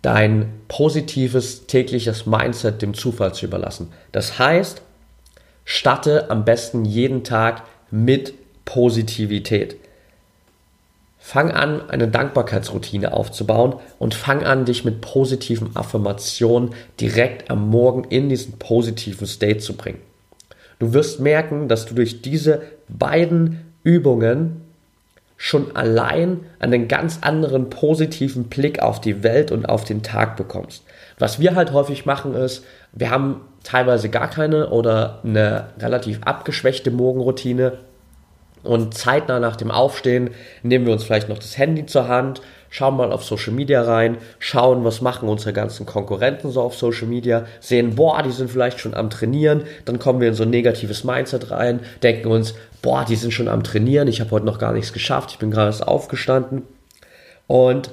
dein 0.00 0.50
positives 0.66 1.66
tägliches 1.66 2.24
Mindset 2.24 2.80
dem 2.80 2.94
Zufall 2.94 3.34
zu 3.34 3.44
überlassen. 3.44 3.92
Das 4.12 4.38
heißt, 4.38 4.80
starte 5.66 6.30
am 6.30 6.46
besten 6.46 6.86
jeden 6.86 7.22
Tag 7.22 7.64
mit 7.90 8.32
Positivität. 8.64 9.76
Fang 11.18 11.50
an, 11.50 11.90
eine 11.90 12.08
Dankbarkeitsroutine 12.08 13.12
aufzubauen 13.12 13.74
und 13.98 14.14
fang 14.14 14.42
an, 14.42 14.64
dich 14.64 14.86
mit 14.86 15.02
positiven 15.02 15.76
Affirmationen 15.76 16.70
direkt 16.98 17.50
am 17.50 17.68
Morgen 17.68 18.04
in 18.04 18.30
diesen 18.30 18.58
positiven 18.58 19.26
State 19.26 19.58
zu 19.58 19.74
bringen. 19.74 20.00
Du 20.82 20.92
wirst 20.94 21.20
merken, 21.20 21.68
dass 21.68 21.86
du 21.86 21.94
durch 21.94 22.22
diese 22.22 22.60
beiden 22.88 23.72
Übungen 23.84 24.62
schon 25.36 25.76
allein 25.76 26.40
einen 26.58 26.88
ganz 26.88 27.20
anderen 27.20 27.70
positiven 27.70 28.46
Blick 28.48 28.82
auf 28.82 29.00
die 29.00 29.22
Welt 29.22 29.52
und 29.52 29.64
auf 29.64 29.84
den 29.84 30.02
Tag 30.02 30.36
bekommst. 30.36 30.82
Was 31.20 31.38
wir 31.38 31.54
halt 31.54 31.72
häufig 31.72 32.04
machen 32.04 32.34
ist, 32.34 32.64
wir 32.90 33.10
haben 33.10 33.42
teilweise 33.62 34.08
gar 34.08 34.28
keine 34.28 34.70
oder 34.70 35.20
eine 35.22 35.68
relativ 35.78 36.18
abgeschwächte 36.24 36.90
Morgenroutine 36.90 37.74
und 38.64 38.94
zeitnah 38.94 39.38
nach 39.38 39.54
dem 39.54 39.70
Aufstehen 39.70 40.30
nehmen 40.64 40.86
wir 40.86 40.94
uns 40.94 41.04
vielleicht 41.04 41.28
noch 41.28 41.38
das 41.38 41.56
Handy 41.58 41.86
zur 41.86 42.08
Hand, 42.08 42.42
schauen 42.72 42.96
mal 42.96 43.12
auf 43.12 43.22
Social 43.22 43.52
Media 43.52 43.82
rein, 43.82 44.16
schauen, 44.38 44.82
was 44.82 45.02
machen 45.02 45.28
unsere 45.28 45.52
ganzen 45.52 45.84
Konkurrenten 45.84 46.50
so 46.50 46.62
auf 46.62 46.74
Social 46.74 47.06
Media, 47.06 47.44
sehen, 47.60 47.94
boah, 47.94 48.22
die 48.22 48.32
sind 48.32 48.50
vielleicht 48.50 48.80
schon 48.80 48.94
am 48.94 49.10
Trainieren, 49.10 49.64
dann 49.84 49.98
kommen 49.98 50.20
wir 50.20 50.28
in 50.28 50.34
so 50.34 50.42
ein 50.42 50.50
negatives 50.50 51.04
Mindset 51.04 51.50
rein, 51.50 51.80
denken 52.02 52.28
uns, 52.28 52.54
boah, 52.80 53.04
die 53.06 53.16
sind 53.16 53.32
schon 53.32 53.46
am 53.46 53.62
Trainieren, 53.62 54.08
ich 54.08 54.22
habe 54.22 54.30
heute 54.30 54.46
noch 54.46 54.58
gar 54.58 54.72
nichts 54.72 54.94
geschafft, 54.94 55.32
ich 55.32 55.38
bin 55.38 55.50
gerade 55.50 55.66
erst 55.68 55.86
aufgestanden 55.86 56.62
und 57.46 57.90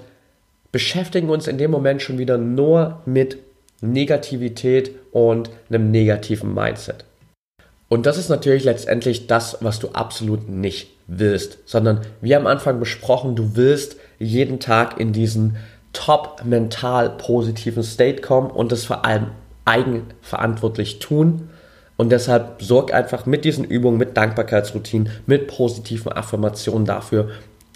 beschäftigen 0.71 1.29
uns 1.29 1.47
in 1.47 1.57
dem 1.57 1.71
Moment 1.71 2.01
schon 2.01 2.17
wieder 2.17 2.37
nur 2.37 3.01
mit 3.05 3.37
Negativität 3.81 4.91
und 5.11 5.49
einem 5.69 5.91
negativen 5.91 6.53
Mindset. 6.53 7.03
Und 7.89 8.05
das 8.05 8.17
ist 8.17 8.29
natürlich 8.29 8.63
letztendlich 8.63 9.27
das, 9.27 9.57
was 9.59 9.79
du 9.79 9.89
absolut 9.89 10.47
nicht 10.47 10.91
willst, 11.07 11.57
sondern 11.65 12.01
wie 12.21 12.35
am 12.35 12.47
Anfang 12.47 12.79
besprochen, 12.79 13.35
du 13.35 13.55
willst 13.55 13.97
jeden 14.19 14.59
Tag 14.59 14.99
in 14.99 15.13
diesen 15.13 15.57
top 15.93 16.43
mental 16.43 17.09
positiven 17.09 17.83
State 17.83 18.21
kommen 18.21 18.51
und 18.51 18.71
das 18.71 18.85
vor 18.85 19.05
allem 19.05 19.27
eigenverantwortlich 19.65 20.99
tun. 20.99 21.49
Und 21.97 22.11
deshalb 22.11 22.61
sorg 22.61 22.93
einfach 22.93 23.25
mit 23.25 23.43
diesen 23.43 23.65
Übungen, 23.65 23.97
mit 23.97 24.15
Dankbarkeitsroutinen, 24.15 25.09
mit 25.25 25.47
positiven 25.47 26.13
Affirmationen 26.13 26.85
dafür, 26.85 27.29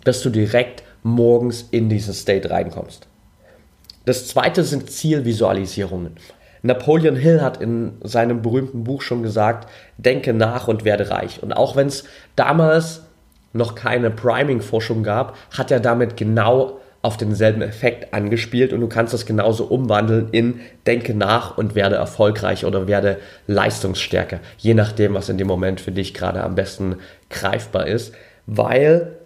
dass 0.04 0.22
du 0.22 0.30
direkt 0.30 0.84
morgens 1.04 1.68
in 1.72 1.90
diesen 1.90 2.14
State 2.14 2.50
reinkommst. 2.50 3.08
Das 4.06 4.28
zweite 4.28 4.64
sind 4.64 4.90
Zielvisualisierungen. 4.90 6.12
Napoleon 6.62 7.18
Hill 7.18 7.42
hat 7.42 7.62
in 7.62 7.96
seinem 8.04 8.42
berühmten 8.42 8.86
Buch 8.86 9.02
schon 9.02 9.24
gesagt, 9.24 9.70
denke 9.98 10.34
nach 10.34 10.70
und 10.70 10.86
werde 10.86 11.10
reich. 11.10 11.44
Und 11.44 11.52
auch 11.52 11.76
wenn 11.76 11.88
es 11.88 12.06
damals 12.38 13.02
noch 13.54 13.76
keine 13.76 14.12
Priming-Forschung 14.12 15.04
gab, 15.04 15.38
hat 15.56 15.72
er 15.72 15.80
damit 15.80 16.18
genau 16.18 16.80
auf 17.04 17.18
denselben 17.18 17.62
Effekt 17.62 18.14
angespielt 18.14 18.72
und 18.72 18.80
du 18.80 18.88
kannst 18.88 19.14
das 19.14 19.26
genauso 19.26 19.66
umwandeln 19.66 20.30
in 20.32 20.62
denke 20.88 21.14
nach 21.14 21.58
und 21.58 21.76
werde 21.76 21.98
erfolgreich 21.98 22.66
oder 22.66 22.88
werde 22.88 23.18
leistungsstärker, 23.46 24.40
je 24.58 24.74
nachdem, 24.74 25.14
was 25.14 25.28
in 25.28 25.38
dem 25.38 25.48
Moment 25.48 25.82
für 25.82 25.92
dich 25.92 26.14
gerade 26.14 26.42
am 26.42 26.56
besten 26.56 26.96
greifbar 27.30 27.88
ist, 27.88 28.14
weil 28.46 29.18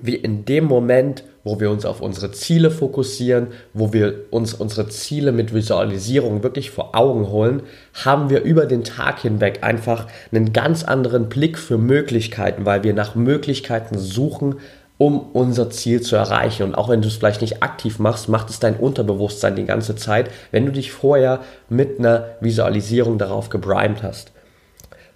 wir 0.00 0.24
in 0.24 0.46
dem 0.46 0.64
Moment, 0.64 1.24
wo 1.48 1.60
wir 1.60 1.70
uns 1.70 1.86
auf 1.86 2.02
unsere 2.02 2.30
Ziele 2.30 2.70
fokussieren, 2.70 3.46
wo 3.72 3.94
wir 3.94 4.26
uns 4.30 4.52
unsere 4.52 4.88
Ziele 4.88 5.32
mit 5.32 5.54
Visualisierung 5.54 6.42
wirklich 6.42 6.70
vor 6.70 6.94
Augen 6.94 7.28
holen, 7.28 7.62
haben 7.94 8.28
wir 8.28 8.42
über 8.42 8.66
den 8.66 8.84
Tag 8.84 9.20
hinweg 9.20 9.60
einfach 9.62 10.06
einen 10.30 10.52
ganz 10.52 10.84
anderen 10.84 11.30
Blick 11.30 11.58
für 11.58 11.78
Möglichkeiten, 11.78 12.66
weil 12.66 12.84
wir 12.84 12.92
nach 12.92 13.14
Möglichkeiten 13.14 13.98
suchen, 13.98 14.56
um 14.98 15.30
unser 15.32 15.70
Ziel 15.70 16.02
zu 16.02 16.16
erreichen. 16.16 16.64
Und 16.64 16.74
auch 16.74 16.90
wenn 16.90 17.00
du 17.00 17.08
es 17.08 17.14
vielleicht 17.14 17.40
nicht 17.40 17.62
aktiv 17.62 17.98
machst, 17.98 18.28
macht 18.28 18.50
es 18.50 18.58
dein 18.58 18.76
Unterbewusstsein 18.76 19.56
die 19.56 19.64
ganze 19.64 19.96
Zeit, 19.96 20.30
wenn 20.50 20.66
du 20.66 20.72
dich 20.72 20.92
vorher 20.92 21.40
mit 21.70 21.98
einer 21.98 22.26
Visualisierung 22.40 23.16
darauf 23.16 23.48
gebrimt 23.48 24.02
hast. 24.02 24.32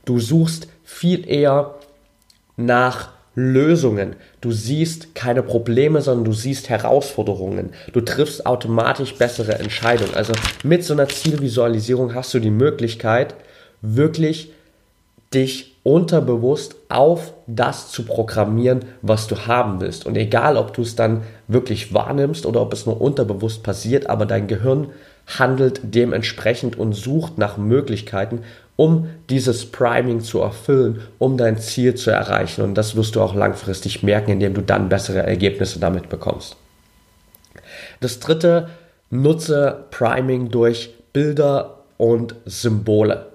Du 0.06 0.18
suchst 0.18 0.68
viel 0.82 1.28
eher 1.28 1.74
nach 2.56 3.10
Lösungen. 3.34 4.16
Du 4.40 4.52
siehst 4.52 5.14
keine 5.14 5.42
Probleme, 5.42 6.02
sondern 6.02 6.24
du 6.24 6.32
siehst 6.32 6.68
Herausforderungen. 6.68 7.70
Du 7.92 8.00
triffst 8.00 8.44
automatisch 8.44 9.14
bessere 9.14 9.58
Entscheidungen. 9.58 10.14
Also 10.14 10.32
mit 10.62 10.84
so 10.84 10.92
einer 10.92 11.08
Zielvisualisierung 11.08 12.14
hast 12.14 12.34
du 12.34 12.40
die 12.40 12.50
Möglichkeit, 12.50 13.34
wirklich 13.80 14.52
dich 15.32 15.72
unterbewusst 15.82 16.76
auf 16.88 17.32
das 17.46 17.90
zu 17.90 18.04
programmieren, 18.04 18.84
was 19.00 19.26
du 19.26 19.46
haben 19.46 19.80
willst. 19.80 20.06
Und 20.06 20.16
egal, 20.16 20.56
ob 20.56 20.74
du 20.74 20.82
es 20.82 20.94
dann 20.94 21.22
wirklich 21.48 21.92
wahrnimmst 21.92 22.46
oder 22.46 22.60
ob 22.60 22.72
es 22.72 22.86
nur 22.86 23.00
unterbewusst 23.00 23.62
passiert, 23.62 24.08
aber 24.08 24.26
dein 24.26 24.46
Gehirn 24.46 24.88
handelt 25.26 25.80
dementsprechend 25.82 26.78
und 26.78 26.92
sucht 26.92 27.38
nach 27.38 27.56
Möglichkeiten, 27.56 28.40
um 28.76 29.08
dieses 29.28 29.70
Priming 29.70 30.20
zu 30.20 30.40
erfüllen, 30.40 31.02
um 31.18 31.36
dein 31.36 31.58
Ziel 31.58 31.94
zu 31.94 32.10
erreichen. 32.10 32.62
Und 32.62 32.74
das 32.74 32.96
wirst 32.96 33.14
du 33.14 33.20
auch 33.20 33.34
langfristig 33.34 34.02
merken, 34.02 34.32
indem 34.32 34.54
du 34.54 34.62
dann 34.62 34.88
bessere 34.88 35.20
Ergebnisse 35.20 35.78
damit 35.78 36.08
bekommst. 36.08 36.56
Das 38.00 38.18
dritte, 38.18 38.68
nutze 39.10 39.84
Priming 39.90 40.50
durch 40.50 40.90
Bilder 41.12 41.78
und 41.98 42.34
Symbole. 42.46 43.26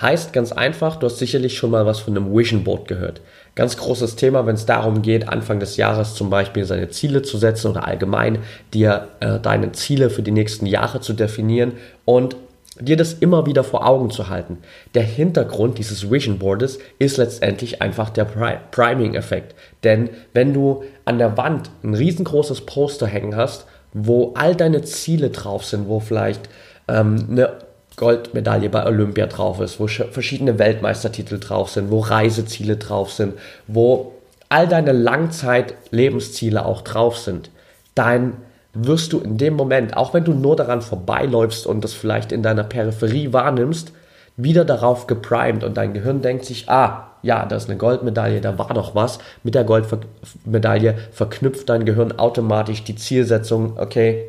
Heißt 0.00 0.32
ganz 0.32 0.52
einfach, 0.52 0.96
du 0.96 1.06
hast 1.06 1.18
sicherlich 1.18 1.58
schon 1.58 1.70
mal 1.70 1.84
was 1.84 1.98
von 1.98 2.16
einem 2.16 2.34
Vision 2.34 2.64
Board 2.64 2.88
gehört. 2.88 3.20
Ganz 3.54 3.76
großes 3.76 4.16
Thema, 4.16 4.46
wenn 4.46 4.54
es 4.54 4.64
darum 4.64 5.02
geht, 5.02 5.28
Anfang 5.28 5.60
des 5.60 5.76
Jahres 5.76 6.14
zum 6.14 6.30
Beispiel 6.30 6.64
seine 6.64 6.88
Ziele 6.88 7.20
zu 7.20 7.36
setzen 7.36 7.70
oder 7.70 7.86
allgemein 7.86 8.38
dir 8.72 9.08
äh, 9.20 9.38
deine 9.38 9.72
Ziele 9.72 10.08
für 10.08 10.22
die 10.22 10.30
nächsten 10.30 10.64
Jahre 10.64 11.00
zu 11.00 11.12
definieren 11.12 11.72
und 12.06 12.36
dir 12.80 12.96
das 12.96 13.12
immer 13.14 13.46
wieder 13.46 13.64
vor 13.64 13.86
Augen 13.86 14.10
zu 14.10 14.28
halten. 14.28 14.58
Der 14.94 15.02
Hintergrund 15.02 15.78
dieses 15.78 16.10
Vision 16.10 16.38
Boards 16.38 16.78
ist 16.98 17.16
letztendlich 17.16 17.82
einfach 17.82 18.10
der 18.10 18.24
Priming-Effekt. 18.24 19.54
Denn 19.84 20.10
wenn 20.32 20.52
du 20.52 20.82
an 21.04 21.18
der 21.18 21.36
Wand 21.36 21.70
ein 21.82 21.94
riesengroßes 21.94 22.62
Poster 22.62 23.06
hängen 23.06 23.36
hast, 23.36 23.66
wo 23.92 24.32
all 24.34 24.54
deine 24.54 24.82
Ziele 24.82 25.30
drauf 25.30 25.64
sind, 25.64 25.88
wo 25.88 26.00
vielleicht 26.00 26.48
ähm, 26.88 27.26
eine 27.30 27.52
Goldmedaille 27.96 28.70
bei 28.70 28.86
Olympia 28.86 29.26
drauf 29.26 29.60
ist, 29.60 29.78
wo 29.78 29.86
verschiedene 29.86 30.58
Weltmeistertitel 30.58 31.38
drauf 31.38 31.70
sind, 31.70 31.90
wo 31.90 32.00
Reiseziele 32.00 32.76
drauf 32.76 33.12
sind, 33.12 33.34
wo 33.66 34.12
all 34.48 34.66
deine 34.66 34.92
Langzeit-Lebensziele 34.92 36.64
auch 36.64 36.82
drauf 36.82 37.18
sind, 37.18 37.50
dann 37.94 38.38
wirst 38.86 39.12
du 39.12 39.20
in 39.20 39.36
dem 39.36 39.54
Moment, 39.54 39.96
auch 39.96 40.14
wenn 40.14 40.24
du 40.24 40.32
nur 40.32 40.56
daran 40.56 40.82
vorbeiläufst 40.82 41.66
und 41.66 41.82
das 41.82 41.92
vielleicht 41.92 42.32
in 42.32 42.42
deiner 42.42 42.64
Peripherie 42.64 43.32
wahrnimmst, 43.32 43.92
wieder 44.36 44.64
darauf 44.64 45.06
geprimed 45.06 45.64
und 45.64 45.76
dein 45.76 45.92
Gehirn 45.92 46.22
denkt 46.22 46.44
sich, 46.44 46.68
ah, 46.68 47.08
ja, 47.22 47.44
da 47.44 47.56
ist 47.56 47.68
eine 47.68 47.78
Goldmedaille, 47.78 48.40
da 48.40 48.58
war 48.58 48.72
doch 48.72 48.94
was. 48.94 49.18
Mit 49.42 49.54
der 49.54 49.64
Goldmedaille 49.64 50.96
verknüpft 51.12 51.68
dein 51.68 51.84
Gehirn 51.84 52.18
automatisch 52.18 52.82
die 52.84 52.96
Zielsetzung, 52.96 53.74
okay, 53.76 54.24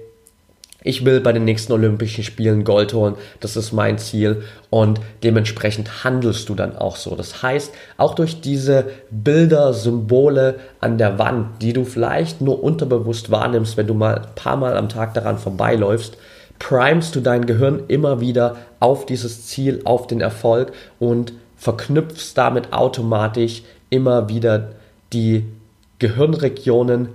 ich 0.83 1.05
will 1.05 1.21
bei 1.21 1.31
den 1.31 1.45
nächsten 1.45 1.73
Olympischen 1.73 2.23
Spielen 2.23 2.63
Gold 2.63 2.93
holen, 2.93 3.15
das 3.39 3.55
ist 3.55 3.71
mein 3.71 3.97
Ziel 3.97 4.43
und 4.69 4.99
dementsprechend 5.23 6.03
handelst 6.03 6.49
du 6.49 6.55
dann 6.55 6.75
auch 6.75 6.95
so. 6.95 7.15
Das 7.15 7.43
heißt, 7.43 7.71
auch 7.97 8.15
durch 8.15 8.41
diese 8.41 8.85
Bilder, 9.11 9.73
Symbole 9.73 10.59
an 10.79 10.97
der 10.97 11.19
Wand, 11.19 11.61
die 11.61 11.73
du 11.73 11.85
vielleicht 11.85 12.41
nur 12.41 12.63
unterbewusst 12.63 13.29
wahrnimmst, 13.29 13.77
wenn 13.77 13.87
du 13.87 13.93
mal 13.93 14.15
ein 14.15 14.35
paar 14.35 14.57
Mal 14.57 14.75
am 14.75 14.89
Tag 14.89 15.13
daran 15.13 15.37
vorbeiläufst, 15.37 16.17
primest 16.57 17.15
du 17.15 17.21
dein 17.21 17.45
Gehirn 17.45 17.83
immer 17.87 18.19
wieder 18.19 18.57
auf 18.79 19.05
dieses 19.05 19.47
Ziel, 19.47 19.81
auf 19.83 20.07
den 20.07 20.21
Erfolg 20.21 20.73
und 20.99 21.33
verknüpfst 21.57 22.33
damit 22.35 22.73
automatisch 22.73 23.61
immer 23.91 24.29
wieder 24.29 24.69
die 25.13 25.45
Gehirnregionen 25.99 27.09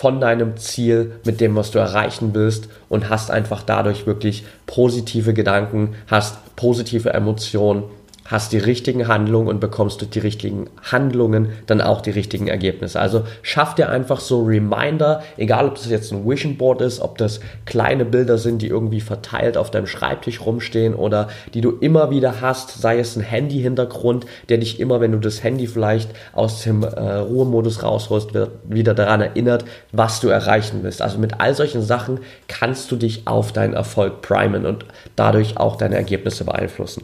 von 0.00 0.18
deinem 0.18 0.56
Ziel, 0.56 1.20
mit 1.26 1.42
dem, 1.42 1.54
was 1.56 1.72
du 1.72 1.78
erreichen 1.78 2.30
willst 2.32 2.70
und 2.88 3.10
hast 3.10 3.30
einfach 3.30 3.62
dadurch 3.62 4.06
wirklich 4.06 4.44
positive 4.64 5.34
Gedanken, 5.34 5.94
hast 6.06 6.56
positive 6.56 7.12
Emotionen 7.12 7.82
hast 8.30 8.52
die 8.52 8.58
richtigen 8.58 9.08
Handlungen 9.08 9.48
und 9.48 9.60
bekommst 9.60 10.00
durch 10.00 10.10
die 10.10 10.20
richtigen 10.20 10.70
Handlungen 10.82 11.50
dann 11.66 11.80
auch 11.80 12.00
die 12.00 12.10
richtigen 12.10 12.46
Ergebnisse. 12.46 13.00
Also 13.00 13.24
schaff 13.42 13.74
dir 13.74 13.88
einfach 13.88 14.20
so 14.20 14.44
Reminder, 14.44 15.22
egal 15.36 15.66
ob 15.66 15.74
das 15.74 15.90
jetzt 15.90 16.12
ein 16.12 16.28
Vision 16.28 16.56
Board 16.56 16.80
ist, 16.80 17.00
ob 17.00 17.18
das 17.18 17.40
kleine 17.66 18.04
Bilder 18.04 18.38
sind, 18.38 18.62
die 18.62 18.68
irgendwie 18.68 19.00
verteilt 19.00 19.56
auf 19.56 19.70
deinem 19.70 19.86
Schreibtisch 19.86 20.40
rumstehen 20.40 20.94
oder 20.94 21.28
die 21.54 21.60
du 21.60 21.72
immer 21.80 22.10
wieder 22.10 22.40
hast, 22.40 22.80
sei 22.80 22.98
es 22.98 23.16
ein 23.16 23.22
Handy-Hintergrund, 23.22 24.26
der 24.48 24.58
dich 24.58 24.78
immer, 24.78 25.00
wenn 25.00 25.12
du 25.12 25.18
das 25.18 25.42
Handy 25.42 25.66
vielleicht 25.66 26.10
aus 26.32 26.62
dem 26.62 26.82
äh, 26.82 26.86
Ruhemodus 26.86 27.82
rausholst, 27.82 28.30
wieder 28.64 28.94
daran 28.94 29.20
erinnert, 29.20 29.64
was 29.92 30.20
du 30.20 30.28
erreichen 30.28 30.80
willst. 30.82 31.02
Also 31.02 31.18
mit 31.18 31.40
all 31.40 31.54
solchen 31.54 31.82
Sachen 31.82 32.20
kannst 32.48 32.90
du 32.92 32.96
dich 32.96 33.26
auf 33.26 33.52
deinen 33.52 33.74
Erfolg 33.74 34.22
primen 34.22 34.66
und 34.66 34.84
dadurch 35.16 35.56
auch 35.56 35.76
deine 35.76 35.96
Ergebnisse 35.96 36.44
beeinflussen. 36.44 37.02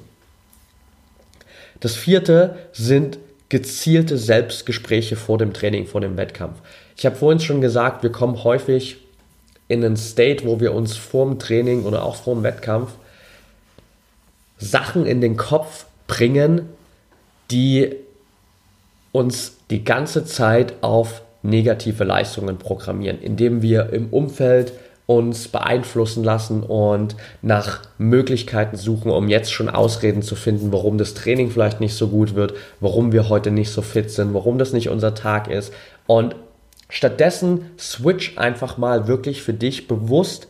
Das 1.80 1.96
vierte 1.96 2.58
sind 2.72 3.18
gezielte 3.48 4.18
Selbstgespräche 4.18 5.16
vor 5.16 5.38
dem 5.38 5.52
Training, 5.52 5.86
vor 5.86 6.00
dem 6.00 6.16
Wettkampf. 6.16 6.58
Ich 6.96 7.06
habe 7.06 7.16
vorhin 7.16 7.40
schon 7.40 7.60
gesagt, 7.60 8.02
wir 8.02 8.10
kommen 8.10 8.42
häufig 8.42 8.98
in 9.68 9.84
einen 9.84 9.96
State, 9.96 10.44
wo 10.44 10.60
wir 10.60 10.74
uns 10.74 10.96
vorm 10.96 11.38
Training 11.38 11.84
oder 11.84 12.04
auch 12.04 12.16
vorm 12.16 12.42
Wettkampf 12.42 12.92
Sachen 14.58 15.06
in 15.06 15.20
den 15.20 15.36
Kopf 15.36 15.86
bringen, 16.06 16.68
die 17.50 17.94
uns 19.12 19.56
die 19.70 19.84
ganze 19.84 20.24
Zeit 20.24 20.74
auf 20.82 21.22
negative 21.42 22.04
Leistungen 22.04 22.58
programmieren, 22.58 23.20
indem 23.20 23.62
wir 23.62 23.92
im 23.92 24.08
Umfeld 24.08 24.72
uns 25.06 25.46
beeinflussen 25.48 26.24
lassen 26.24 26.64
und 26.64 27.14
nach 27.40 27.82
Möglichkeiten 27.96 28.76
suchen, 28.76 29.10
um 29.10 29.28
jetzt 29.28 29.52
schon 29.52 29.68
Ausreden 29.68 30.22
zu 30.22 30.34
finden, 30.34 30.72
warum 30.72 30.98
das 30.98 31.14
Training 31.14 31.50
vielleicht 31.50 31.80
nicht 31.80 31.94
so 31.94 32.08
gut 32.08 32.34
wird, 32.34 32.54
warum 32.80 33.12
wir 33.12 33.28
heute 33.28 33.52
nicht 33.52 33.70
so 33.70 33.82
fit 33.82 34.10
sind, 34.10 34.34
warum 34.34 34.58
das 34.58 34.72
nicht 34.72 34.88
unser 34.88 35.14
Tag 35.14 35.48
ist. 35.48 35.72
Und 36.08 36.34
stattdessen 36.90 37.70
switch 37.78 38.36
einfach 38.36 38.78
mal 38.78 39.06
wirklich 39.06 39.42
für 39.42 39.54
dich 39.54 39.86
bewusst 39.86 40.48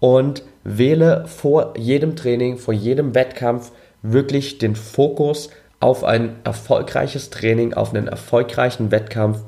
und 0.00 0.42
wähle 0.64 1.24
vor 1.28 1.74
jedem 1.78 2.16
Training, 2.16 2.58
vor 2.58 2.74
jedem 2.74 3.14
Wettkampf 3.14 3.70
wirklich 4.02 4.58
den 4.58 4.74
Fokus 4.74 5.50
auf 5.78 6.02
ein 6.02 6.36
erfolgreiches 6.42 7.30
Training, 7.30 7.74
auf 7.74 7.94
einen 7.94 8.08
erfolgreichen 8.08 8.90
Wettkampf 8.90 9.42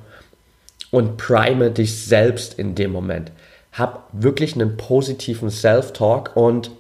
und 0.93 1.17
prime 1.17 1.73
dich 1.73 2.05
selbst 2.05 2.57
in 2.57 2.77
dem 2.77 2.93
Moment 2.93 3.33
hab 3.75 4.09
wirklich 4.13 4.55
einen 4.55 4.77
positiven 4.77 5.51
Self-Talk 5.51 6.37
und 6.37 6.71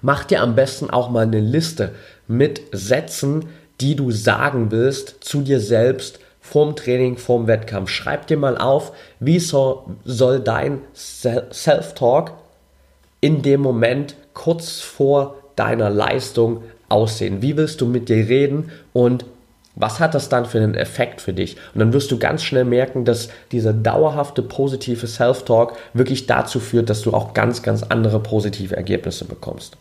mach 0.00 0.24
dir 0.24 0.40
am 0.40 0.54
besten 0.54 0.88
auch 0.88 1.10
mal 1.10 1.24
eine 1.24 1.40
Liste 1.40 1.94
mit 2.28 2.62
Sätzen, 2.72 3.46
die 3.80 3.96
du 3.96 4.10
sagen 4.10 4.70
willst 4.70 5.16
zu 5.20 5.42
dir 5.42 5.60
selbst 5.60 6.20
vorm 6.40 6.76
Training, 6.76 7.18
vorm 7.18 7.48
Wettkampf. 7.48 7.90
Schreib 7.90 8.28
dir 8.28 8.36
mal 8.36 8.56
auf, 8.56 8.92
wie 9.18 9.40
soll, 9.40 9.80
soll 10.04 10.40
dein 10.40 10.80
Self-Talk 10.94 12.32
in 13.20 13.42
dem 13.42 13.60
Moment 13.60 14.14
kurz 14.32 14.80
vor 14.80 15.36
deiner 15.56 15.90
Leistung 15.90 16.62
aussehen? 16.88 17.42
Wie 17.42 17.56
willst 17.56 17.80
du 17.80 17.86
mit 17.86 18.08
dir 18.08 18.28
reden 18.28 18.70
und 18.92 19.24
was 19.76 20.00
hat 20.00 20.14
das 20.14 20.30
dann 20.30 20.46
für 20.46 20.58
einen 20.58 20.74
Effekt 20.74 21.20
für 21.20 21.34
dich? 21.34 21.56
Und 21.74 21.80
dann 21.80 21.92
wirst 21.92 22.10
du 22.10 22.18
ganz 22.18 22.42
schnell 22.42 22.64
merken, 22.64 23.04
dass 23.04 23.28
dieser 23.52 23.74
dauerhafte 23.74 24.42
positive 24.42 25.06
Self-Talk 25.06 25.76
wirklich 25.92 26.26
dazu 26.26 26.60
führt, 26.60 26.88
dass 26.88 27.02
du 27.02 27.12
auch 27.12 27.34
ganz, 27.34 27.62
ganz 27.62 27.82
andere 27.82 28.18
positive 28.20 28.74
Ergebnisse 28.74 29.26
bekommst. 29.26 29.76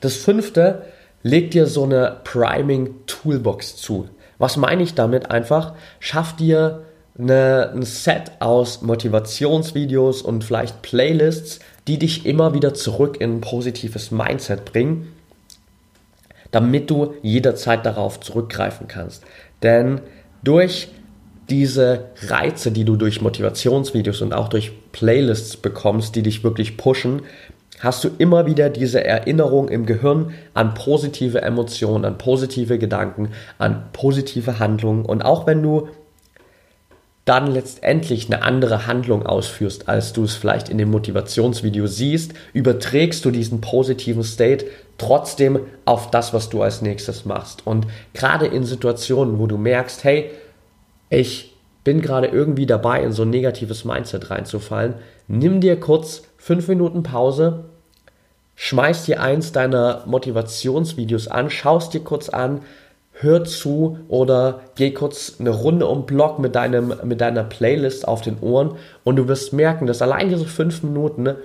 Das 0.00 0.16
fünfte, 0.16 0.86
leg 1.22 1.50
dir 1.50 1.66
so 1.66 1.84
eine 1.84 2.16
Priming-Toolbox 2.24 3.76
zu. 3.76 4.08
Was 4.38 4.56
meine 4.56 4.82
ich 4.82 4.94
damit? 4.94 5.30
Einfach, 5.30 5.74
schaff 5.98 6.34
dir 6.34 6.84
eine, 7.18 7.72
ein 7.74 7.82
Set 7.82 8.32
aus 8.40 8.80
Motivationsvideos 8.80 10.22
und 10.22 10.44
vielleicht 10.44 10.80
Playlists, 10.80 11.58
die 11.86 11.98
dich 11.98 12.24
immer 12.24 12.54
wieder 12.54 12.72
zurück 12.72 13.20
in 13.20 13.36
ein 13.36 13.40
positives 13.42 14.10
Mindset 14.10 14.64
bringen 14.64 15.12
damit 16.50 16.90
du 16.90 17.14
jederzeit 17.22 17.86
darauf 17.86 18.20
zurückgreifen 18.20 18.88
kannst. 18.88 19.24
Denn 19.62 20.00
durch 20.42 20.88
diese 21.48 22.06
Reize, 22.28 22.70
die 22.70 22.84
du 22.84 22.96
durch 22.96 23.20
Motivationsvideos 23.20 24.22
und 24.22 24.32
auch 24.32 24.48
durch 24.48 24.72
Playlists 24.92 25.56
bekommst, 25.56 26.14
die 26.14 26.22
dich 26.22 26.44
wirklich 26.44 26.76
pushen, 26.76 27.22
hast 27.80 28.04
du 28.04 28.10
immer 28.18 28.46
wieder 28.46 28.70
diese 28.70 29.04
Erinnerung 29.04 29.68
im 29.68 29.86
Gehirn 29.86 30.34
an 30.54 30.74
positive 30.74 31.42
Emotionen, 31.42 32.04
an 32.04 32.18
positive 32.18 32.78
Gedanken, 32.78 33.30
an 33.58 33.84
positive 33.92 34.58
Handlungen. 34.58 35.04
Und 35.04 35.22
auch 35.22 35.46
wenn 35.46 35.62
du 35.62 35.88
dann 37.24 37.52
letztendlich 37.52 38.26
eine 38.26 38.42
andere 38.42 38.86
Handlung 38.86 39.24
ausführst, 39.24 39.88
als 39.88 40.12
du 40.12 40.24
es 40.24 40.34
vielleicht 40.34 40.68
in 40.68 40.78
dem 40.78 40.90
Motivationsvideo 40.90 41.86
siehst, 41.86 42.32
überträgst 42.52 43.24
du 43.24 43.30
diesen 43.30 43.60
positiven 43.60 44.24
State 44.24 44.66
trotzdem 45.00 45.60
auf 45.86 46.10
das, 46.10 46.34
was 46.34 46.50
du 46.50 46.62
als 46.62 46.82
nächstes 46.82 47.24
machst. 47.24 47.66
Und 47.66 47.86
gerade 48.12 48.46
in 48.46 48.64
Situationen, 48.64 49.38
wo 49.38 49.46
du 49.46 49.56
merkst, 49.56 50.04
hey, 50.04 50.30
ich 51.08 51.56
bin 51.84 52.02
gerade 52.02 52.26
irgendwie 52.26 52.66
dabei, 52.66 53.02
in 53.02 53.12
so 53.12 53.22
ein 53.22 53.30
negatives 53.30 53.84
Mindset 53.86 54.30
reinzufallen, 54.30 54.94
nimm 55.26 55.60
dir 55.60 55.80
kurz 55.80 56.22
fünf 56.36 56.68
Minuten 56.68 57.02
Pause, 57.02 57.64
schmeiß 58.56 59.06
dir 59.06 59.22
eins 59.22 59.52
deiner 59.52 60.02
Motivationsvideos 60.04 61.28
an, 61.28 61.48
schaust 61.48 61.94
dir 61.94 62.00
kurz 62.00 62.28
an, 62.28 62.60
hör 63.12 63.44
zu 63.44 63.98
oder 64.08 64.60
geh 64.76 64.90
kurz 64.90 65.36
eine 65.40 65.50
Runde 65.50 65.86
um 65.86 66.04
Block 66.04 66.38
mit, 66.38 66.54
deinem, 66.54 66.94
mit 67.04 67.22
deiner 67.22 67.44
Playlist 67.44 68.06
auf 68.06 68.20
den 68.20 68.38
Ohren 68.40 68.76
und 69.02 69.16
du 69.16 69.28
wirst 69.28 69.54
merken, 69.54 69.86
dass 69.86 70.02
allein 70.02 70.28
diese 70.28 70.46
fünf 70.46 70.82
Minuten 70.82 71.36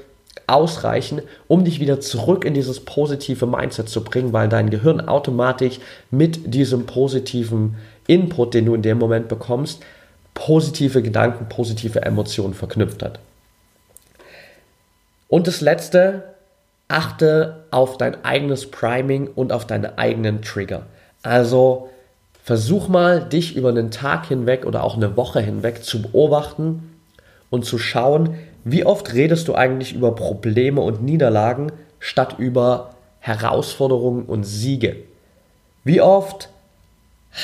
ausreichen, 0.47 1.21
um 1.47 1.63
dich 1.63 1.79
wieder 1.79 1.99
zurück 1.99 2.45
in 2.45 2.53
dieses 2.53 2.79
positive 2.79 3.45
Mindset 3.47 3.89
zu 3.89 4.03
bringen, 4.03 4.33
weil 4.33 4.49
dein 4.49 4.69
Gehirn 4.69 5.01
automatisch 5.01 5.79
mit 6.11 6.53
diesem 6.53 6.85
positiven 6.85 7.75
Input, 8.07 8.53
den 8.53 8.65
du 8.65 8.75
in 8.75 8.81
dem 8.81 8.99
Moment 8.99 9.27
bekommst, 9.27 9.81
positive 10.33 11.01
Gedanken, 11.01 11.49
positive 11.49 12.01
Emotionen 12.01 12.53
verknüpft 12.53 13.01
hat. 13.01 13.19
Und 15.27 15.47
das 15.47 15.61
letzte, 15.61 16.35
achte 16.87 17.63
auf 17.71 17.97
dein 17.97 18.23
eigenes 18.23 18.69
Priming 18.69 19.27
und 19.27 19.51
auf 19.51 19.65
deine 19.65 19.97
eigenen 19.97 20.43
Trigger. 20.43 20.83
Also 21.23 21.89
versuch 22.43 22.87
mal, 22.87 23.23
dich 23.23 23.55
über 23.55 23.69
einen 23.69 23.89
Tag 23.89 24.27
hinweg 24.27 24.65
oder 24.67 24.83
auch 24.83 24.95
eine 24.95 25.17
Woche 25.17 25.39
hinweg 25.39 25.83
zu 25.83 26.03
beobachten 26.03 26.91
und 27.49 27.65
zu 27.65 27.79
schauen, 27.79 28.35
wie 28.65 28.83
oft 28.83 29.13
redest 29.13 29.47
du 29.47 29.53
eigentlich 29.53 29.93
über 29.93 30.15
Probleme 30.15 30.81
und 30.81 31.03
Niederlagen 31.03 31.71
statt 31.99 32.37
über 32.39 32.95
Herausforderungen 33.19 34.25
und 34.25 34.43
Siege? 34.43 34.95
Wie 35.83 36.01
oft 36.01 36.49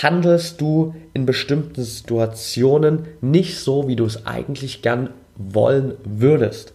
handelst 0.01 0.59
du 0.59 0.95
in 1.13 1.27
bestimmten 1.27 1.83
Situationen 1.83 3.05
nicht 3.21 3.59
so, 3.59 3.87
wie 3.87 3.95
du 3.95 4.05
es 4.05 4.25
eigentlich 4.25 4.81
gern 4.81 5.11
wollen 5.35 5.93
würdest? 6.03 6.73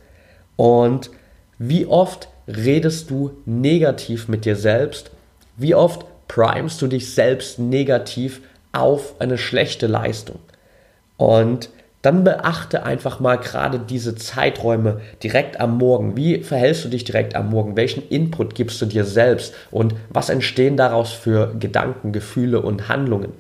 Und 0.55 1.11
wie 1.59 1.87
oft 1.87 2.29
redest 2.47 3.11
du 3.11 3.33
negativ 3.47 4.29
mit 4.29 4.45
dir 4.45 4.55
selbst? 4.55 5.11
Wie 5.57 5.75
oft 5.75 6.05
primest 6.29 6.81
du 6.83 6.87
dich 6.87 7.13
selbst 7.13 7.59
negativ 7.59 8.43
auf 8.71 9.21
eine 9.21 9.39
schlechte 9.39 9.89
Leistung? 9.89 10.39
Und 11.17 11.71
dann 12.07 12.23
beachte 12.23 12.85
einfach 12.85 13.19
mal 13.19 13.35
gerade 13.35 13.81
diese 13.81 14.15
Zeiträume 14.15 15.01
direkt 15.25 15.59
am 15.59 15.77
Morgen. 15.77 16.17
Wie 16.17 16.39
verhältst 16.39 16.85
du 16.85 16.89
dich 16.89 17.03
direkt 17.03 17.35
am 17.35 17.51
Morgen? 17.51 17.77
Welchen 17.77 18.09
Input 18.09 18.55
gibst 18.55 18.81
du 18.81 18.87
dir 18.87 19.05
selbst? 19.05 19.53
Und 19.73 19.97
was 20.11 20.29
entstehen 20.29 20.77
daraus 20.77 21.11
für 21.11 21.57
Gedanken, 21.59 22.13
Gefühle 22.13 22.63
und 22.63 22.89
Handlungen? 22.89 23.33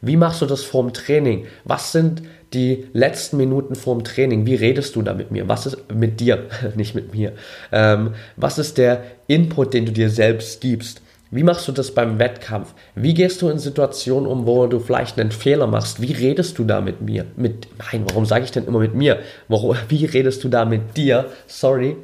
Wie 0.00 0.16
machst 0.16 0.40
du 0.42 0.46
das 0.46 0.62
vorm 0.62 0.92
Training? 0.92 1.46
Was 1.64 1.90
sind 1.90 2.22
die 2.54 2.86
letzten 2.92 3.36
Minuten 3.36 3.74
vorm 3.74 4.04
Training? 4.04 4.46
Wie 4.46 4.54
redest 4.54 4.94
du 4.94 5.02
da 5.02 5.12
mit 5.12 5.32
mir? 5.32 5.48
Was 5.48 5.66
ist 5.66 5.92
mit 5.92 6.20
dir, 6.20 6.44
nicht 6.76 6.94
mit 6.94 7.12
mir? 7.12 7.32
Ähm, 7.72 8.14
was 8.36 8.58
ist 8.58 8.78
der 8.78 9.02
Input, 9.26 9.74
den 9.74 9.86
du 9.86 9.92
dir 9.92 10.08
selbst 10.08 10.60
gibst? 10.60 11.02
Wie 11.32 11.44
machst 11.44 11.68
du 11.68 11.72
das 11.72 11.94
beim 11.94 12.18
Wettkampf? 12.18 12.74
Wie 12.96 13.14
gehst 13.14 13.40
du 13.40 13.48
in 13.48 13.60
Situationen 13.60 14.26
um, 14.28 14.46
wo 14.46 14.66
du 14.66 14.80
vielleicht 14.80 15.18
einen 15.18 15.30
Fehler 15.30 15.68
machst? 15.68 16.00
Wie 16.02 16.12
redest 16.12 16.58
du 16.58 16.64
da 16.64 16.80
mit 16.80 17.02
mir? 17.02 17.26
Mit, 17.36 17.68
nein, 17.78 18.04
warum 18.08 18.26
sage 18.26 18.44
ich 18.44 18.50
denn 18.50 18.66
immer 18.66 18.80
mit 18.80 18.94
mir? 18.94 19.20
Warum, 19.46 19.76
wie 19.88 20.04
redest 20.04 20.42
du 20.42 20.48
da 20.48 20.64
mit 20.64 20.96
dir? 20.96 21.26
Sorry. 21.46 21.96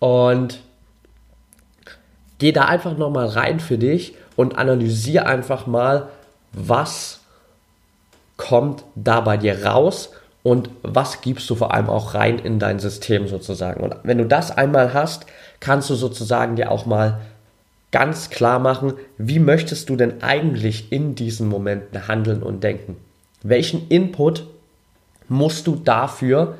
Und 0.00 0.58
geh 2.38 2.52
da 2.52 2.66
einfach 2.66 2.96
nochmal 2.96 3.26
rein 3.26 3.58
für 3.58 3.78
dich 3.78 4.14
und 4.36 4.58
analysiere 4.58 5.26
einfach 5.26 5.66
mal, 5.66 6.08
was 6.52 7.20
kommt 8.36 8.84
da 8.94 9.20
bei 9.20 9.36
dir 9.38 9.64
raus 9.64 10.10
und 10.42 10.70
was 10.82 11.22
gibst 11.22 11.48
du 11.50 11.54
vor 11.54 11.74
allem 11.74 11.88
auch 11.88 12.14
rein 12.14 12.38
in 12.38 12.58
dein 12.58 12.78
System 12.78 13.28
sozusagen. 13.28 13.82
Und 13.82 13.96
wenn 14.02 14.18
du 14.18 14.26
das 14.26 14.56
einmal 14.56 14.92
hast, 14.94 15.26
kannst 15.58 15.88
du 15.90 15.94
sozusagen 15.94 16.54
dir 16.54 16.70
auch 16.70 16.86
mal 16.86 17.20
ganz 17.90 18.30
klar 18.30 18.58
machen, 18.58 18.94
wie 19.16 19.38
möchtest 19.38 19.88
du 19.88 19.96
denn 19.96 20.22
eigentlich 20.22 20.92
in 20.92 21.14
diesen 21.14 21.48
Momenten 21.48 22.08
handeln 22.08 22.42
und 22.42 22.62
denken? 22.62 22.96
Welchen 23.42 23.88
Input 23.88 24.44
musst 25.28 25.66
du 25.66 25.76
dafür 25.76 26.56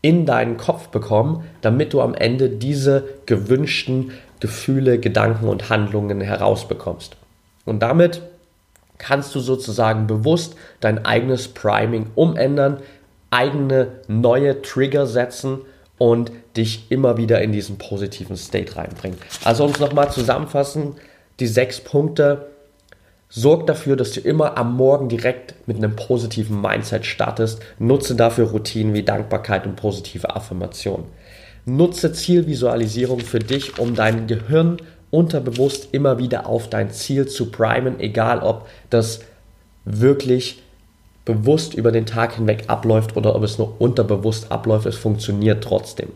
in 0.00 0.26
deinen 0.26 0.56
Kopf 0.56 0.88
bekommen, 0.88 1.44
damit 1.60 1.92
du 1.92 2.00
am 2.00 2.14
Ende 2.14 2.48
diese 2.48 3.04
gewünschten 3.26 4.12
Gefühle, 4.40 4.98
Gedanken 4.98 5.48
und 5.48 5.68
Handlungen 5.68 6.20
herausbekommst? 6.20 7.16
Und 7.64 7.80
damit 7.80 8.22
kannst 8.98 9.34
du 9.34 9.40
sozusagen 9.40 10.06
bewusst 10.06 10.56
dein 10.80 11.04
eigenes 11.04 11.48
Priming 11.48 12.06
umändern, 12.14 12.78
eigene 13.30 13.88
neue 14.08 14.62
Trigger 14.62 15.06
setzen 15.06 15.58
und 16.02 16.32
dich 16.56 16.90
immer 16.90 17.16
wieder 17.16 17.40
in 17.42 17.52
diesen 17.52 17.78
positiven 17.78 18.36
State 18.36 18.74
reinbringen. 18.74 19.18
Also 19.44 19.64
um 19.64 19.70
es 19.70 19.78
nochmal 19.78 20.10
zusammenfassen, 20.10 20.96
die 21.38 21.46
sechs 21.46 21.80
Punkte. 21.80 22.48
Sorg 23.28 23.68
dafür, 23.68 23.94
dass 23.94 24.10
du 24.10 24.18
immer 24.18 24.58
am 24.58 24.76
Morgen 24.76 25.08
direkt 25.08 25.54
mit 25.68 25.76
einem 25.76 25.94
positiven 25.94 26.60
Mindset 26.60 27.06
startest. 27.06 27.60
Nutze 27.78 28.16
dafür 28.16 28.48
Routinen 28.48 28.94
wie 28.94 29.04
Dankbarkeit 29.04 29.64
und 29.64 29.76
positive 29.76 30.34
Affirmation. 30.34 31.04
Nutze 31.66 32.12
Zielvisualisierung 32.12 33.20
für 33.20 33.38
dich, 33.38 33.78
um 33.78 33.94
dein 33.94 34.26
Gehirn 34.26 34.78
unterbewusst 35.12 35.90
immer 35.92 36.18
wieder 36.18 36.48
auf 36.48 36.68
dein 36.68 36.90
Ziel 36.90 37.28
zu 37.28 37.52
primen, 37.52 38.00
egal 38.00 38.40
ob 38.40 38.66
das 38.90 39.20
wirklich 39.84 40.62
bewusst 41.24 41.74
über 41.74 41.92
den 41.92 42.06
Tag 42.06 42.34
hinweg 42.34 42.64
abläuft 42.66 43.16
oder 43.16 43.34
ob 43.34 43.42
es 43.42 43.58
nur 43.58 43.80
unterbewusst 43.80 44.50
abläuft, 44.50 44.86
es 44.86 44.96
funktioniert 44.96 45.62
trotzdem. 45.62 46.08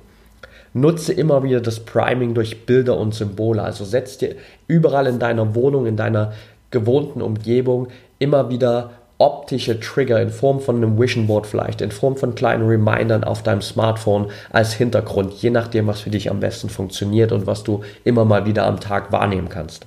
Nutze 0.73 1.13
immer 1.13 1.43
wieder 1.43 1.61
das 1.61 1.81
Priming 1.81 2.35
durch 2.35 2.67
Bilder 2.67 2.99
und 2.99 3.15
Symbole. 3.15 3.63
Also 3.63 3.85
setz 3.85 4.19
dir 4.19 4.37
überall 4.67 5.07
in 5.07 5.19
deiner 5.19 5.55
Wohnung, 5.55 5.87
in 5.87 5.97
deiner 5.97 6.33
gewohnten 6.71 7.23
Umgebung 7.23 7.89
immer 8.19 8.51
wieder 8.51 8.91
optische 9.19 9.81
Trigger 9.81 10.21
in 10.21 10.29
Form 10.29 10.61
von 10.61 10.77
einem 10.77 10.99
Vision 10.99 11.27
Board 11.27 11.47
vielleicht, 11.47 11.81
in 11.81 11.91
Form 11.91 12.17
von 12.17 12.35
kleinen 12.35 12.69
Remindern 12.69 13.25
auf 13.25 13.43
deinem 13.43 13.63
Smartphone 13.63 14.27
als 14.51 14.75
Hintergrund, 14.75 15.33
je 15.35 15.49
nachdem, 15.51 15.87
was 15.87 16.01
für 16.01 16.11
dich 16.11 16.31
am 16.31 16.41
besten 16.41 16.69
funktioniert 16.69 17.33
und 17.33 17.47
was 17.47 17.65
du 17.65 17.83
immer 18.05 18.27
mal 18.27 18.45
wieder 18.45 18.67
am 18.67 18.79
Tag 18.79 19.13
wahrnehmen 19.13 19.49
kannst. 19.49 19.87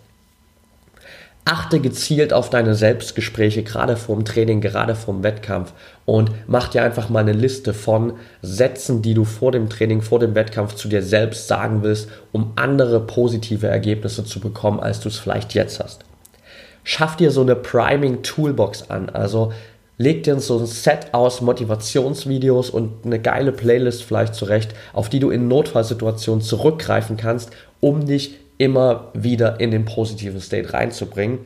Achte 1.45 1.79
gezielt 1.79 2.31
auf 2.31 2.51
deine 2.51 2.75
Selbstgespräche, 2.75 3.63
gerade 3.63 3.97
vorm 3.97 4.23
Training, 4.23 4.61
gerade 4.61 4.93
vorm 4.93 5.23
Wettkampf 5.23 5.73
und 6.05 6.29
mach 6.45 6.67
dir 6.67 6.83
einfach 6.83 7.09
mal 7.09 7.21
eine 7.21 7.33
Liste 7.33 7.73
von 7.73 8.13
Sätzen, 8.43 9.01
die 9.01 9.15
du 9.15 9.25
vor 9.25 9.51
dem 9.51 9.67
Training, 9.67 10.01
vor 10.01 10.19
dem 10.19 10.35
Wettkampf 10.35 10.75
zu 10.75 10.87
dir 10.87 11.01
selbst 11.01 11.47
sagen 11.47 11.81
willst, 11.81 12.07
um 12.31 12.51
andere 12.55 12.99
positive 12.99 13.67
Ergebnisse 13.67 14.23
zu 14.23 14.39
bekommen, 14.39 14.79
als 14.79 14.99
du 14.99 15.09
es 15.09 15.17
vielleicht 15.17 15.55
jetzt 15.55 15.79
hast. 15.79 16.05
Schaff 16.83 17.15
dir 17.15 17.31
so 17.31 17.41
eine 17.41 17.55
Priming 17.55 18.21
Toolbox 18.21 18.89
an, 18.89 19.09
also 19.09 19.51
leg 19.97 20.23
dir 20.23 20.39
so 20.39 20.59
ein 20.59 20.65
Set 20.65 21.13
aus 21.13 21.41
Motivationsvideos 21.41 22.69
und 22.69 23.05
eine 23.05 23.19
geile 23.19 23.51
Playlist 23.51 24.03
vielleicht 24.03 24.33
zurecht, 24.33 24.73
auf 24.93 25.09
die 25.09 25.19
du 25.19 25.29
in 25.29 25.47
Notfallsituationen 25.47 26.41
zurückgreifen 26.41 27.17
kannst, 27.17 27.51
um 27.79 28.05
dich 28.05 28.39
immer 28.59 29.09
wieder 29.15 29.59
in 29.59 29.71
den 29.71 29.85
positiven 29.85 30.39
State 30.39 30.73
reinzubringen. 30.73 31.39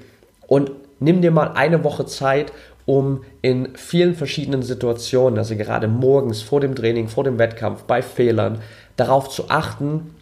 Und 0.47 0.71
nimm 0.99 1.21
dir 1.21 1.32
mal 1.32 1.54
eine 1.54 1.86
Woche 1.86 2.06
Zeit, 2.06 2.52
um 2.86 3.23
in 3.41 3.69
vielen 3.76 4.15
verschiedenen 4.15 4.62
Situationen, 4.62 5.39
also 5.39 5.56
gerade 5.56 5.88
morgens, 5.88 6.41
vor 6.41 6.60
dem 6.60 6.76
Training, 6.76 7.08
vor 7.08 7.23
dem 7.23 7.39
Wettkampf, 7.39 7.84
bei 7.84 8.02
Fehlern, 8.02 8.60
darauf 8.97 9.30
zu 9.30 9.49
achten, 9.49 10.15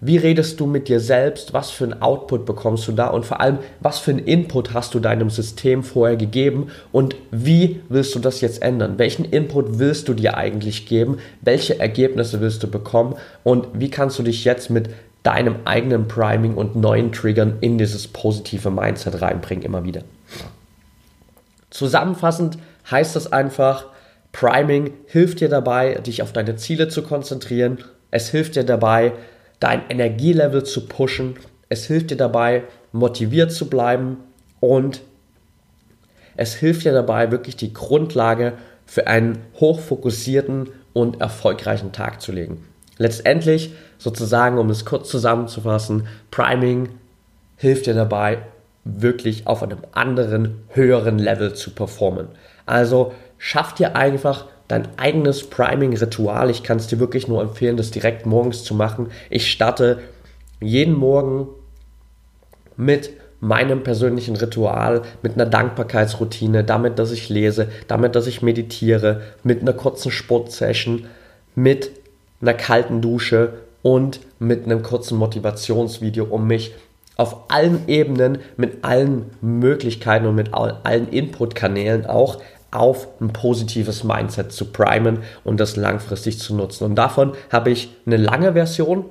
wie 0.00 0.16
redest 0.16 0.60
du 0.60 0.66
mit 0.66 0.86
dir 0.86 1.00
selbst? 1.00 1.54
Was 1.54 1.70
für 1.70 1.82
ein 1.82 2.00
Output 2.00 2.46
bekommst 2.46 2.86
du 2.86 2.92
da? 2.92 3.08
Und 3.08 3.26
vor 3.26 3.40
allem, 3.40 3.58
was 3.80 3.98
für 3.98 4.12
ein 4.12 4.20
Input 4.20 4.72
hast 4.72 4.94
du 4.94 5.00
deinem 5.00 5.28
System 5.28 5.82
vorher 5.82 6.16
gegeben? 6.16 6.68
Und 6.92 7.16
wie 7.32 7.80
willst 7.88 8.14
du 8.14 8.20
das 8.20 8.40
jetzt 8.40 8.62
ändern? 8.62 8.94
Welchen 8.98 9.24
Input 9.24 9.80
willst 9.80 10.06
du 10.06 10.14
dir 10.14 10.36
eigentlich 10.36 10.86
geben? 10.86 11.18
Welche 11.40 11.80
Ergebnisse 11.80 12.40
willst 12.40 12.62
du 12.62 12.70
bekommen? 12.70 13.16
Und 13.42 13.66
wie 13.72 13.90
kannst 13.90 14.20
du 14.20 14.22
dich 14.22 14.44
jetzt 14.44 14.70
mit 14.70 14.88
deinem 15.22 15.56
eigenen 15.64 16.08
Priming 16.08 16.54
und 16.54 16.76
neuen 16.76 17.12
Triggern 17.12 17.58
in 17.60 17.78
dieses 17.78 18.08
positive 18.08 18.70
Mindset 18.70 19.20
reinbringen, 19.20 19.64
immer 19.64 19.84
wieder. 19.84 20.02
Zusammenfassend 21.70 22.58
heißt 22.90 23.14
das 23.16 23.32
einfach, 23.32 23.86
Priming 24.32 24.92
hilft 25.06 25.40
dir 25.40 25.48
dabei, 25.48 25.94
dich 25.94 26.22
auf 26.22 26.32
deine 26.32 26.56
Ziele 26.56 26.88
zu 26.88 27.02
konzentrieren. 27.02 27.78
Es 28.10 28.30
hilft 28.30 28.56
dir 28.56 28.64
dabei, 28.64 29.12
dein 29.60 29.82
Energielevel 29.88 30.64
zu 30.64 30.86
pushen. 30.86 31.36
Es 31.68 31.86
hilft 31.86 32.10
dir 32.10 32.16
dabei, 32.16 32.64
motiviert 32.92 33.52
zu 33.52 33.68
bleiben. 33.68 34.18
Und 34.60 35.02
es 36.36 36.54
hilft 36.54 36.84
dir 36.84 36.92
dabei, 36.92 37.30
wirklich 37.30 37.56
die 37.56 37.72
Grundlage 37.72 38.54
für 38.86 39.06
einen 39.06 39.38
hochfokussierten 39.60 40.70
und 40.92 41.20
erfolgreichen 41.20 41.92
Tag 41.92 42.22
zu 42.22 42.32
legen. 42.32 42.64
Letztendlich, 42.98 43.72
sozusagen, 43.96 44.58
um 44.58 44.70
es 44.70 44.84
kurz 44.84 45.08
zusammenzufassen, 45.08 46.06
Priming 46.30 46.90
hilft 47.56 47.86
dir 47.86 47.94
dabei, 47.94 48.38
wirklich 48.84 49.46
auf 49.46 49.62
einem 49.62 49.78
anderen, 49.92 50.62
höheren 50.70 51.18
Level 51.18 51.54
zu 51.54 51.70
performen. 51.70 52.28
Also 52.66 53.12
schaff 53.38 53.74
dir 53.74 53.96
einfach 53.96 54.46
dein 54.66 54.88
eigenes 54.98 55.48
Priming-Ritual. 55.48 56.50
Ich 56.50 56.62
kann 56.62 56.78
es 56.78 56.86
dir 56.86 56.98
wirklich 56.98 57.28
nur 57.28 57.42
empfehlen, 57.42 57.76
das 57.76 57.90
direkt 57.90 58.26
morgens 58.26 58.64
zu 58.64 58.74
machen. 58.74 59.08
Ich 59.30 59.50
starte 59.50 60.00
jeden 60.60 60.94
Morgen 60.94 61.48
mit 62.76 63.10
meinem 63.40 63.82
persönlichen 63.82 64.36
Ritual, 64.36 65.02
mit 65.22 65.34
einer 65.34 65.46
Dankbarkeitsroutine, 65.46 66.64
damit, 66.64 66.98
dass 66.98 67.12
ich 67.12 67.28
lese, 67.28 67.68
damit, 67.86 68.16
dass 68.16 68.26
ich 68.26 68.42
meditiere, 68.42 69.22
mit 69.42 69.60
einer 69.60 69.72
kurzen 69.72 70.10
Sportsession, 70.10 71.06
mit 71.54 71.90
einer 72.40 72.54
kalten 72.54 73.00
Dusche 73.00 73.54
und 73.82 74.20
mit 74.38 74.64
einem 74.64 74.82
kurzen 74.82 75.18
Motivationsvideo, 75.18 76.24
um 76.24 76.46
mich 76.46 76.72
auf 77.16 77.50
allen 77.50 77.88
Ebenen, 77.88 78.38
mit 78.56 78.84
allen 78.84 79.30
Möglichkeiten 79.40 80.26
und 80.26 80.36
mit 80.36 80.54
allen 80.54 81.08
Inputkanälen 81.08 82.06
auch 82.06 82.38
auf 82.70 83.08
ein 83.20 83.32
positives 83.32 84.04
Mindset 84.04 84.52
zu 84.52 84.66
primen 84.66 85.20
und 85.42 85.58
das 85.58 85.76
langfristig 85.76 86.38
zu 86.38 86.54
nutzen. 86.54 86.84
Und 86.84 86.94
davon 86.96 87.32
habe 87.50 87.70
ich 87.70 87.88
eine 88.06 88.18
lange 88.18 88.52
Version, 88.52 89.04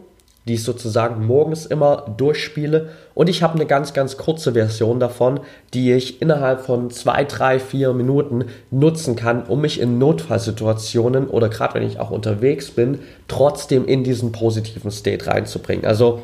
die 0.47 0.53
ich 0.53 0.63
sozusagen 0.63 1.25
morgens 1.25 1.65
immer 1.65 2.05
durchspiele. 2.17 2.89
Und 3.13 3.29
ich 3.29 3.43
habe 3.43 3.55
eine 3.55 3.65
ganz, 3.65 3.93
ganz 3.93 4.17
kurze 4.17 4.53
Version 4.53 4.99
davon, 4.99 5.41
die 5.73 5.91
ich 5.91 6.21
innerhalb 6.21 6.61
von 6.61 6.89
zwei, 6.89 7.25
drei, 7.25 7.59
vier 7.59 7.93
Minuten 7.93 8.45
nutzen 8.71 9.15
kann, 9.15 9.43
um 9.43 9.61
mich 9.61 9.79
in 9.79 9.97
Notfallsituationen 9.97 11.27
oder 11.27 11.49
gerade 11.49 11.75
wenn 11.75 11.83
ich 11.83 11.99
auch 11.99 12.11
unterwegs 12.11 12.71
bin, 12.71 12.99
trotzdem 13.27 13.85
in 13.85 14.03
diesen 14.03 14.31
positiven 14.31 14.91
State 14.91 15.27
reinzubringen. 15.27 15.85
Also 15.85 16.21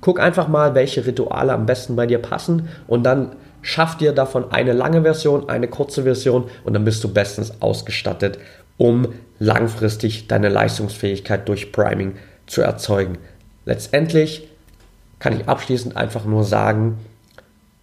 guck 0.00 0.20
einfach 0.20 0.48
mal, 0.48 0.74
welche 0.74 1.06
Rituale 1.06 1.52
am 1.52 1.66
besten 1.66 1.94
bei 1.96 2.06
dir 2.06 2.18
passen 2.18 2.68
und 2.88 3.04
dann 3.04 3.36
schaff 3.62 3.96
dir 3.96 4.12
davon 4.12 4.50
eine 4.52 4.72
lange 4.72 5.02
Version, 5.02 5.48
eine 5.48 5.68
kurze 5.68 6.02
Version 6.02 6.44
und 6.64 6.74
dann 6.74 6.84
bist 6.84 7.02
du 7.04 7.12
bestens 7.12 7.54
ausgestattet, 7.60 8.38
um 8.76 9.14
langfristig 9.38 10.26
deine 10.28 10.48
Leistungsfähigkeit 10.48 11.48
durch 11.48 11.72
Priming 11.72 12.16
zu 12.46 12.60
erzeugen. 12.60 13.18
Letztendlich 13.64 14.48
kann 15.18 15.38
ich 15.40 15.48
abschließend 15.48 15.96
einfach 15.96 16.24
nur 16.24 16.44
sagen, 16.44 16.98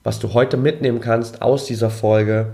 was 0.04 0.20
du 0.20 0.34
heute 0.34 0.58
mitnehmen 0.58 1.02
kannst 1.02 1.42
aus 1.42 1.66
dieser 1.66 1.90
Folge, 1.90 2.54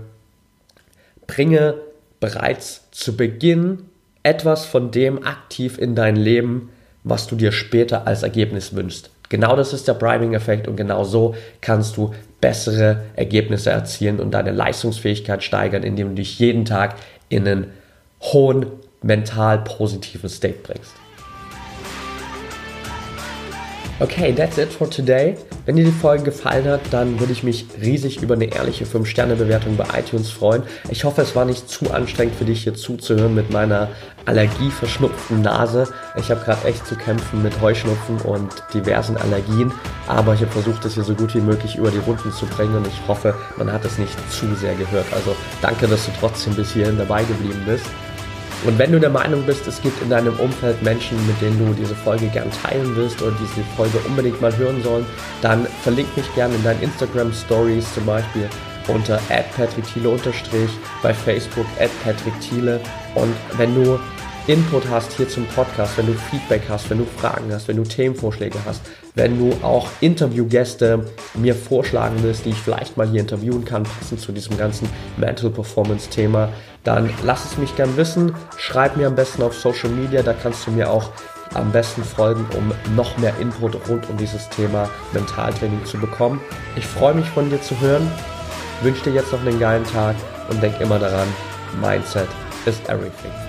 bringe 1.26 1.74
bereits 2.20 2.90
zu 2.90 3.16
Beginn 3.16 3.84
etwas 4.22 4.64
von 4.66 4.90
dem 4.90 5.24
aktiv 5.24 5.78
in 5.78 5.94
dein 5.94 6.16
Leben, 6.16 6.70
was 7.04 7.26
du 7.26 7.36
dir 7.36 7.52
später 7.52 8.06
als 8.06 8.22
Ergebnis 8.22 8.74
wünschst. 8.74 9.10
Genau 9.28 9.56
das 9.56 9.72
ist 9.72 9.86
der 9.88 9.94
Priming-Effekt 9.94 10.68
und 10.68 10.76
genau 10.76 11.04
so 11.04 11.34
kannst 11.60 11.96
du 11.96 12.14
bessere 12.40 13.04
Ergebnisse 13.14 13.70
erzielen 13.70 14.20
und 14.20 14.32
deine 14.32 14.52
Leistungsfähigkeit 14.52 15.42
steigern, 15.42 15.82
indem 15.82 16.10
du 16.10 16.14
dich 16.16 16.38
jeden 16.38 16.64
Tag 16.64 16.96
in 17.28 17.46
einen 17.46 17.66
hohen 18.20 18.66
mental 19.02 19.58
positiven 19.58 20.28
State 20.28 20.58
bringst. 20.62 20.92
Okay, 24.00 24.32
that's 24.32 24.58
it 24.58 24.72
for 24.72 24.88
today. 24.88 25.36
Wenn 25.66 25.74
dir 25.74 25.84
die 25.84 25.90
Folge 25.90 26.22
gefallen 26.22 26.68
hat, 26.68 26.80
dann 26.92 27.18
würde 27.18 27.32
ich 27.32 27.42
mich 27.42 27.66
riesig 27.82 28.22
über 28.22 28.34
eine 28.34 28.44
ehrliche 28.44 28.84
5-Sterne-Bewertung 28.84 29.76
bei 29.76 29.86
iTunes 29.98 30.30
freuen. 30.30 30.62
Ich 30.88 31.02
hoffe, 31.02 31.22
es 31.22 31.34
war 31.34 31.44
nicht 31.44 31.68
zu 31.68 31.90
anstrengend 31.90 32.36
für 32.36 32.44
dich 32.44 32.62
hier 32.62 32.74
zuzuhören 32.74 33.34
mit 33.34 33.50
meiner 33.50 33.88
allergieverschnupften 34.24 35.42
Nase. 35.42 35.88
Ich 36.16 36.30
habe 36.30 36.44
gerade 36.44 36.68
echt 36.68 36.86
zu 36.86 36.94
kämpfen 36.94 37.42
mit 37.42 37.60
Heuschnupfen 37.60 38.20
und 38.20 38.62
diversen 38.72 39.16
Allergien, 39.16 39.72
aber 40.06 40.34
ich 40.34 40.42
habe 40.42 40.52
versucht, 40.52 40.84
das 40.84 40.94
hier 40.94 41.02
so 41.02 41.14
gut 41.14 41.34
wie 41.34 41.40
möglich 41.40 41.74
über 41.74 41.90
die 41.90 41.98
Runden 41.98 42.32
zu 42.32 42.46
bringen 42.46 42.76
und 42.76 42.86
ich 42.86 43.00
hoffe, 43.08 43.34
man 43.56 43.72
hat 43.72 43.84
es 43.84 43.98
nicht 43.98 44.14
zu 44.30 44.54
sehr 44.54 44.76
gehört. 44.76 45.06
Also 45.12 45.34
danke, 45.60 45.88
dass 45.88 46.06
du 46.06 46.12
trotzdem 46.20 46.54
bis 46.54 46.72
hierhin 46.72 46.98
dabei 46.98 47.24
geblieben 47.24 47.62
bist. 47.66 47.86
Und 48.64 48.78
wenn 48.78 48.90
du 48.90 48.98
der 48.98 49.10
Meinung 49.10 49.44
bist, 49.44 49.66
es 49.66 49.80
gibt 49.80 50.02
in 50.02 50.10
deinem 50.10 50.38
Umfeld 50.38 50.82
Menschen, 50.82 51.16
mit 51.26 51.40
denen 51.40 51.58
du 51.58 51.72
diese 51.74 51.94
Folge 51.94 52.26
gern 52.26 52.50
teilen 52.62 52.96
willst 52.96 53.22
oder 53.22 53.34
diese 53.40 53.64
Folge 53.76 53.98
unbedingt 54.06 54.40
mal 54.40 54.56
hören 54.56 54.82
sollen, 54.82 55.06
dann 55.42 55.66
verlink 55.82 56.14
mich 56.16 56.34
gerne 56.34 56.54
in 56.54 56.64
deinen 56.64 56.82
Instagram 56.82 57.32
Stories 57.32 57.92
zum 57.94 58.04
Beispiel 58.06 58.48
unter 58.88 59.20
patrickthiele 59.56 60.08
bei 61.02 61.14
Facebook 61.14 61.66
patrickthiele 62.02 62.80
und 63.14 63.34
wenn 63.56 63.74
du 63.74 63.98
Input 64.48 64.88
hast 64.88 65.12
hier 65.12 65.28
zum 65.28 65.44
Podcast, 65.48 65.98
wenn 65.98 66.06
du 66.06 66.14
Feedback 66.14 66.62
hast, 66.70 66.88
wenn 66.88 66.96
du 66.96 67.04
Fragen 67.04 67.52
hast, 67.52 67.68
wenn 67.68 67.76
du 67.76 67.82
Themenvorschläge 67.82 68.58
hast, 68.64 68.80
wenn 69.14 69.38
du 69.38 69.54
auch 69.62 69.90
Interviewgäste 70.00 71.04
mir 71.34 71.54
vorschlagen 71.54 72.16
willst, 72.22 72.46
die 72.46 72.50
ich 72.50 72.56
vielleicht 72.56 72.96
mal 72.96 73.06
hier 73.06 73.20
interviewen 73.20 73.66
kann, 73.66 73.82
passend 73.82 74.20
zu 74.20 74.32
diesem 74.32 74.56
ganzen 74.56 74.88
Mental 75.18 75.50
Performance 75.50 76.08
Thema, 76.08 76.48
dann 76.82 77.10
lass 77.24 77.44
es 77.44 77.58
mich 77.58 77.76
gern 77.76 77.94
wissen. 77.98 78.34
Schreib 78.56 78.96
mir 78.96 79.08
am 79.08 79.16
besten 79.16 79.42
auf 79.42 79.54
Social 79.54 79.90
Media, 79.90 80.22
da 80.22 80.32
kannst 80.32 80.66
du 80.66 80.70
mir 80.70 80.90
auch 80.90 81.10
am 81.52 81.70
besten 81.70 82.02
folgen, 82.02 82.46
um 82.56 82.72
noch 82.96 83.18
mehr 83.18 83.34
Input 83.38 83.76
rund 83.86 84.08
um 84.08 84.16
dieses 84.16 84.48
Thema 84.48 84.88
Mentaltraining 85.12 85.84
zu 85.84 85.98
bekommen. 85.98 86.40
Ich 86.74 86.86
freue 86.86 87.12
mich 87.12 87.26
von 87.26 87.50
dir 87.50 87.60
zu 87.60 87.78
hören, 87.80 88.10
wünsche 88.80 89.04
dir 89.04 89.12
jetzt 89.12 89.30
noch 89.30 89.42
einen 89.42 89.60
geilen 89.60 89.84
Tag 89.84 90.16
und 90.48 90.62
denk 90.62 90.80
immer 90.80 90.98
daran, 90.98 91.28
Mindset 91.82 92.28
is 92.64 92.80
everything. 92.88 93.47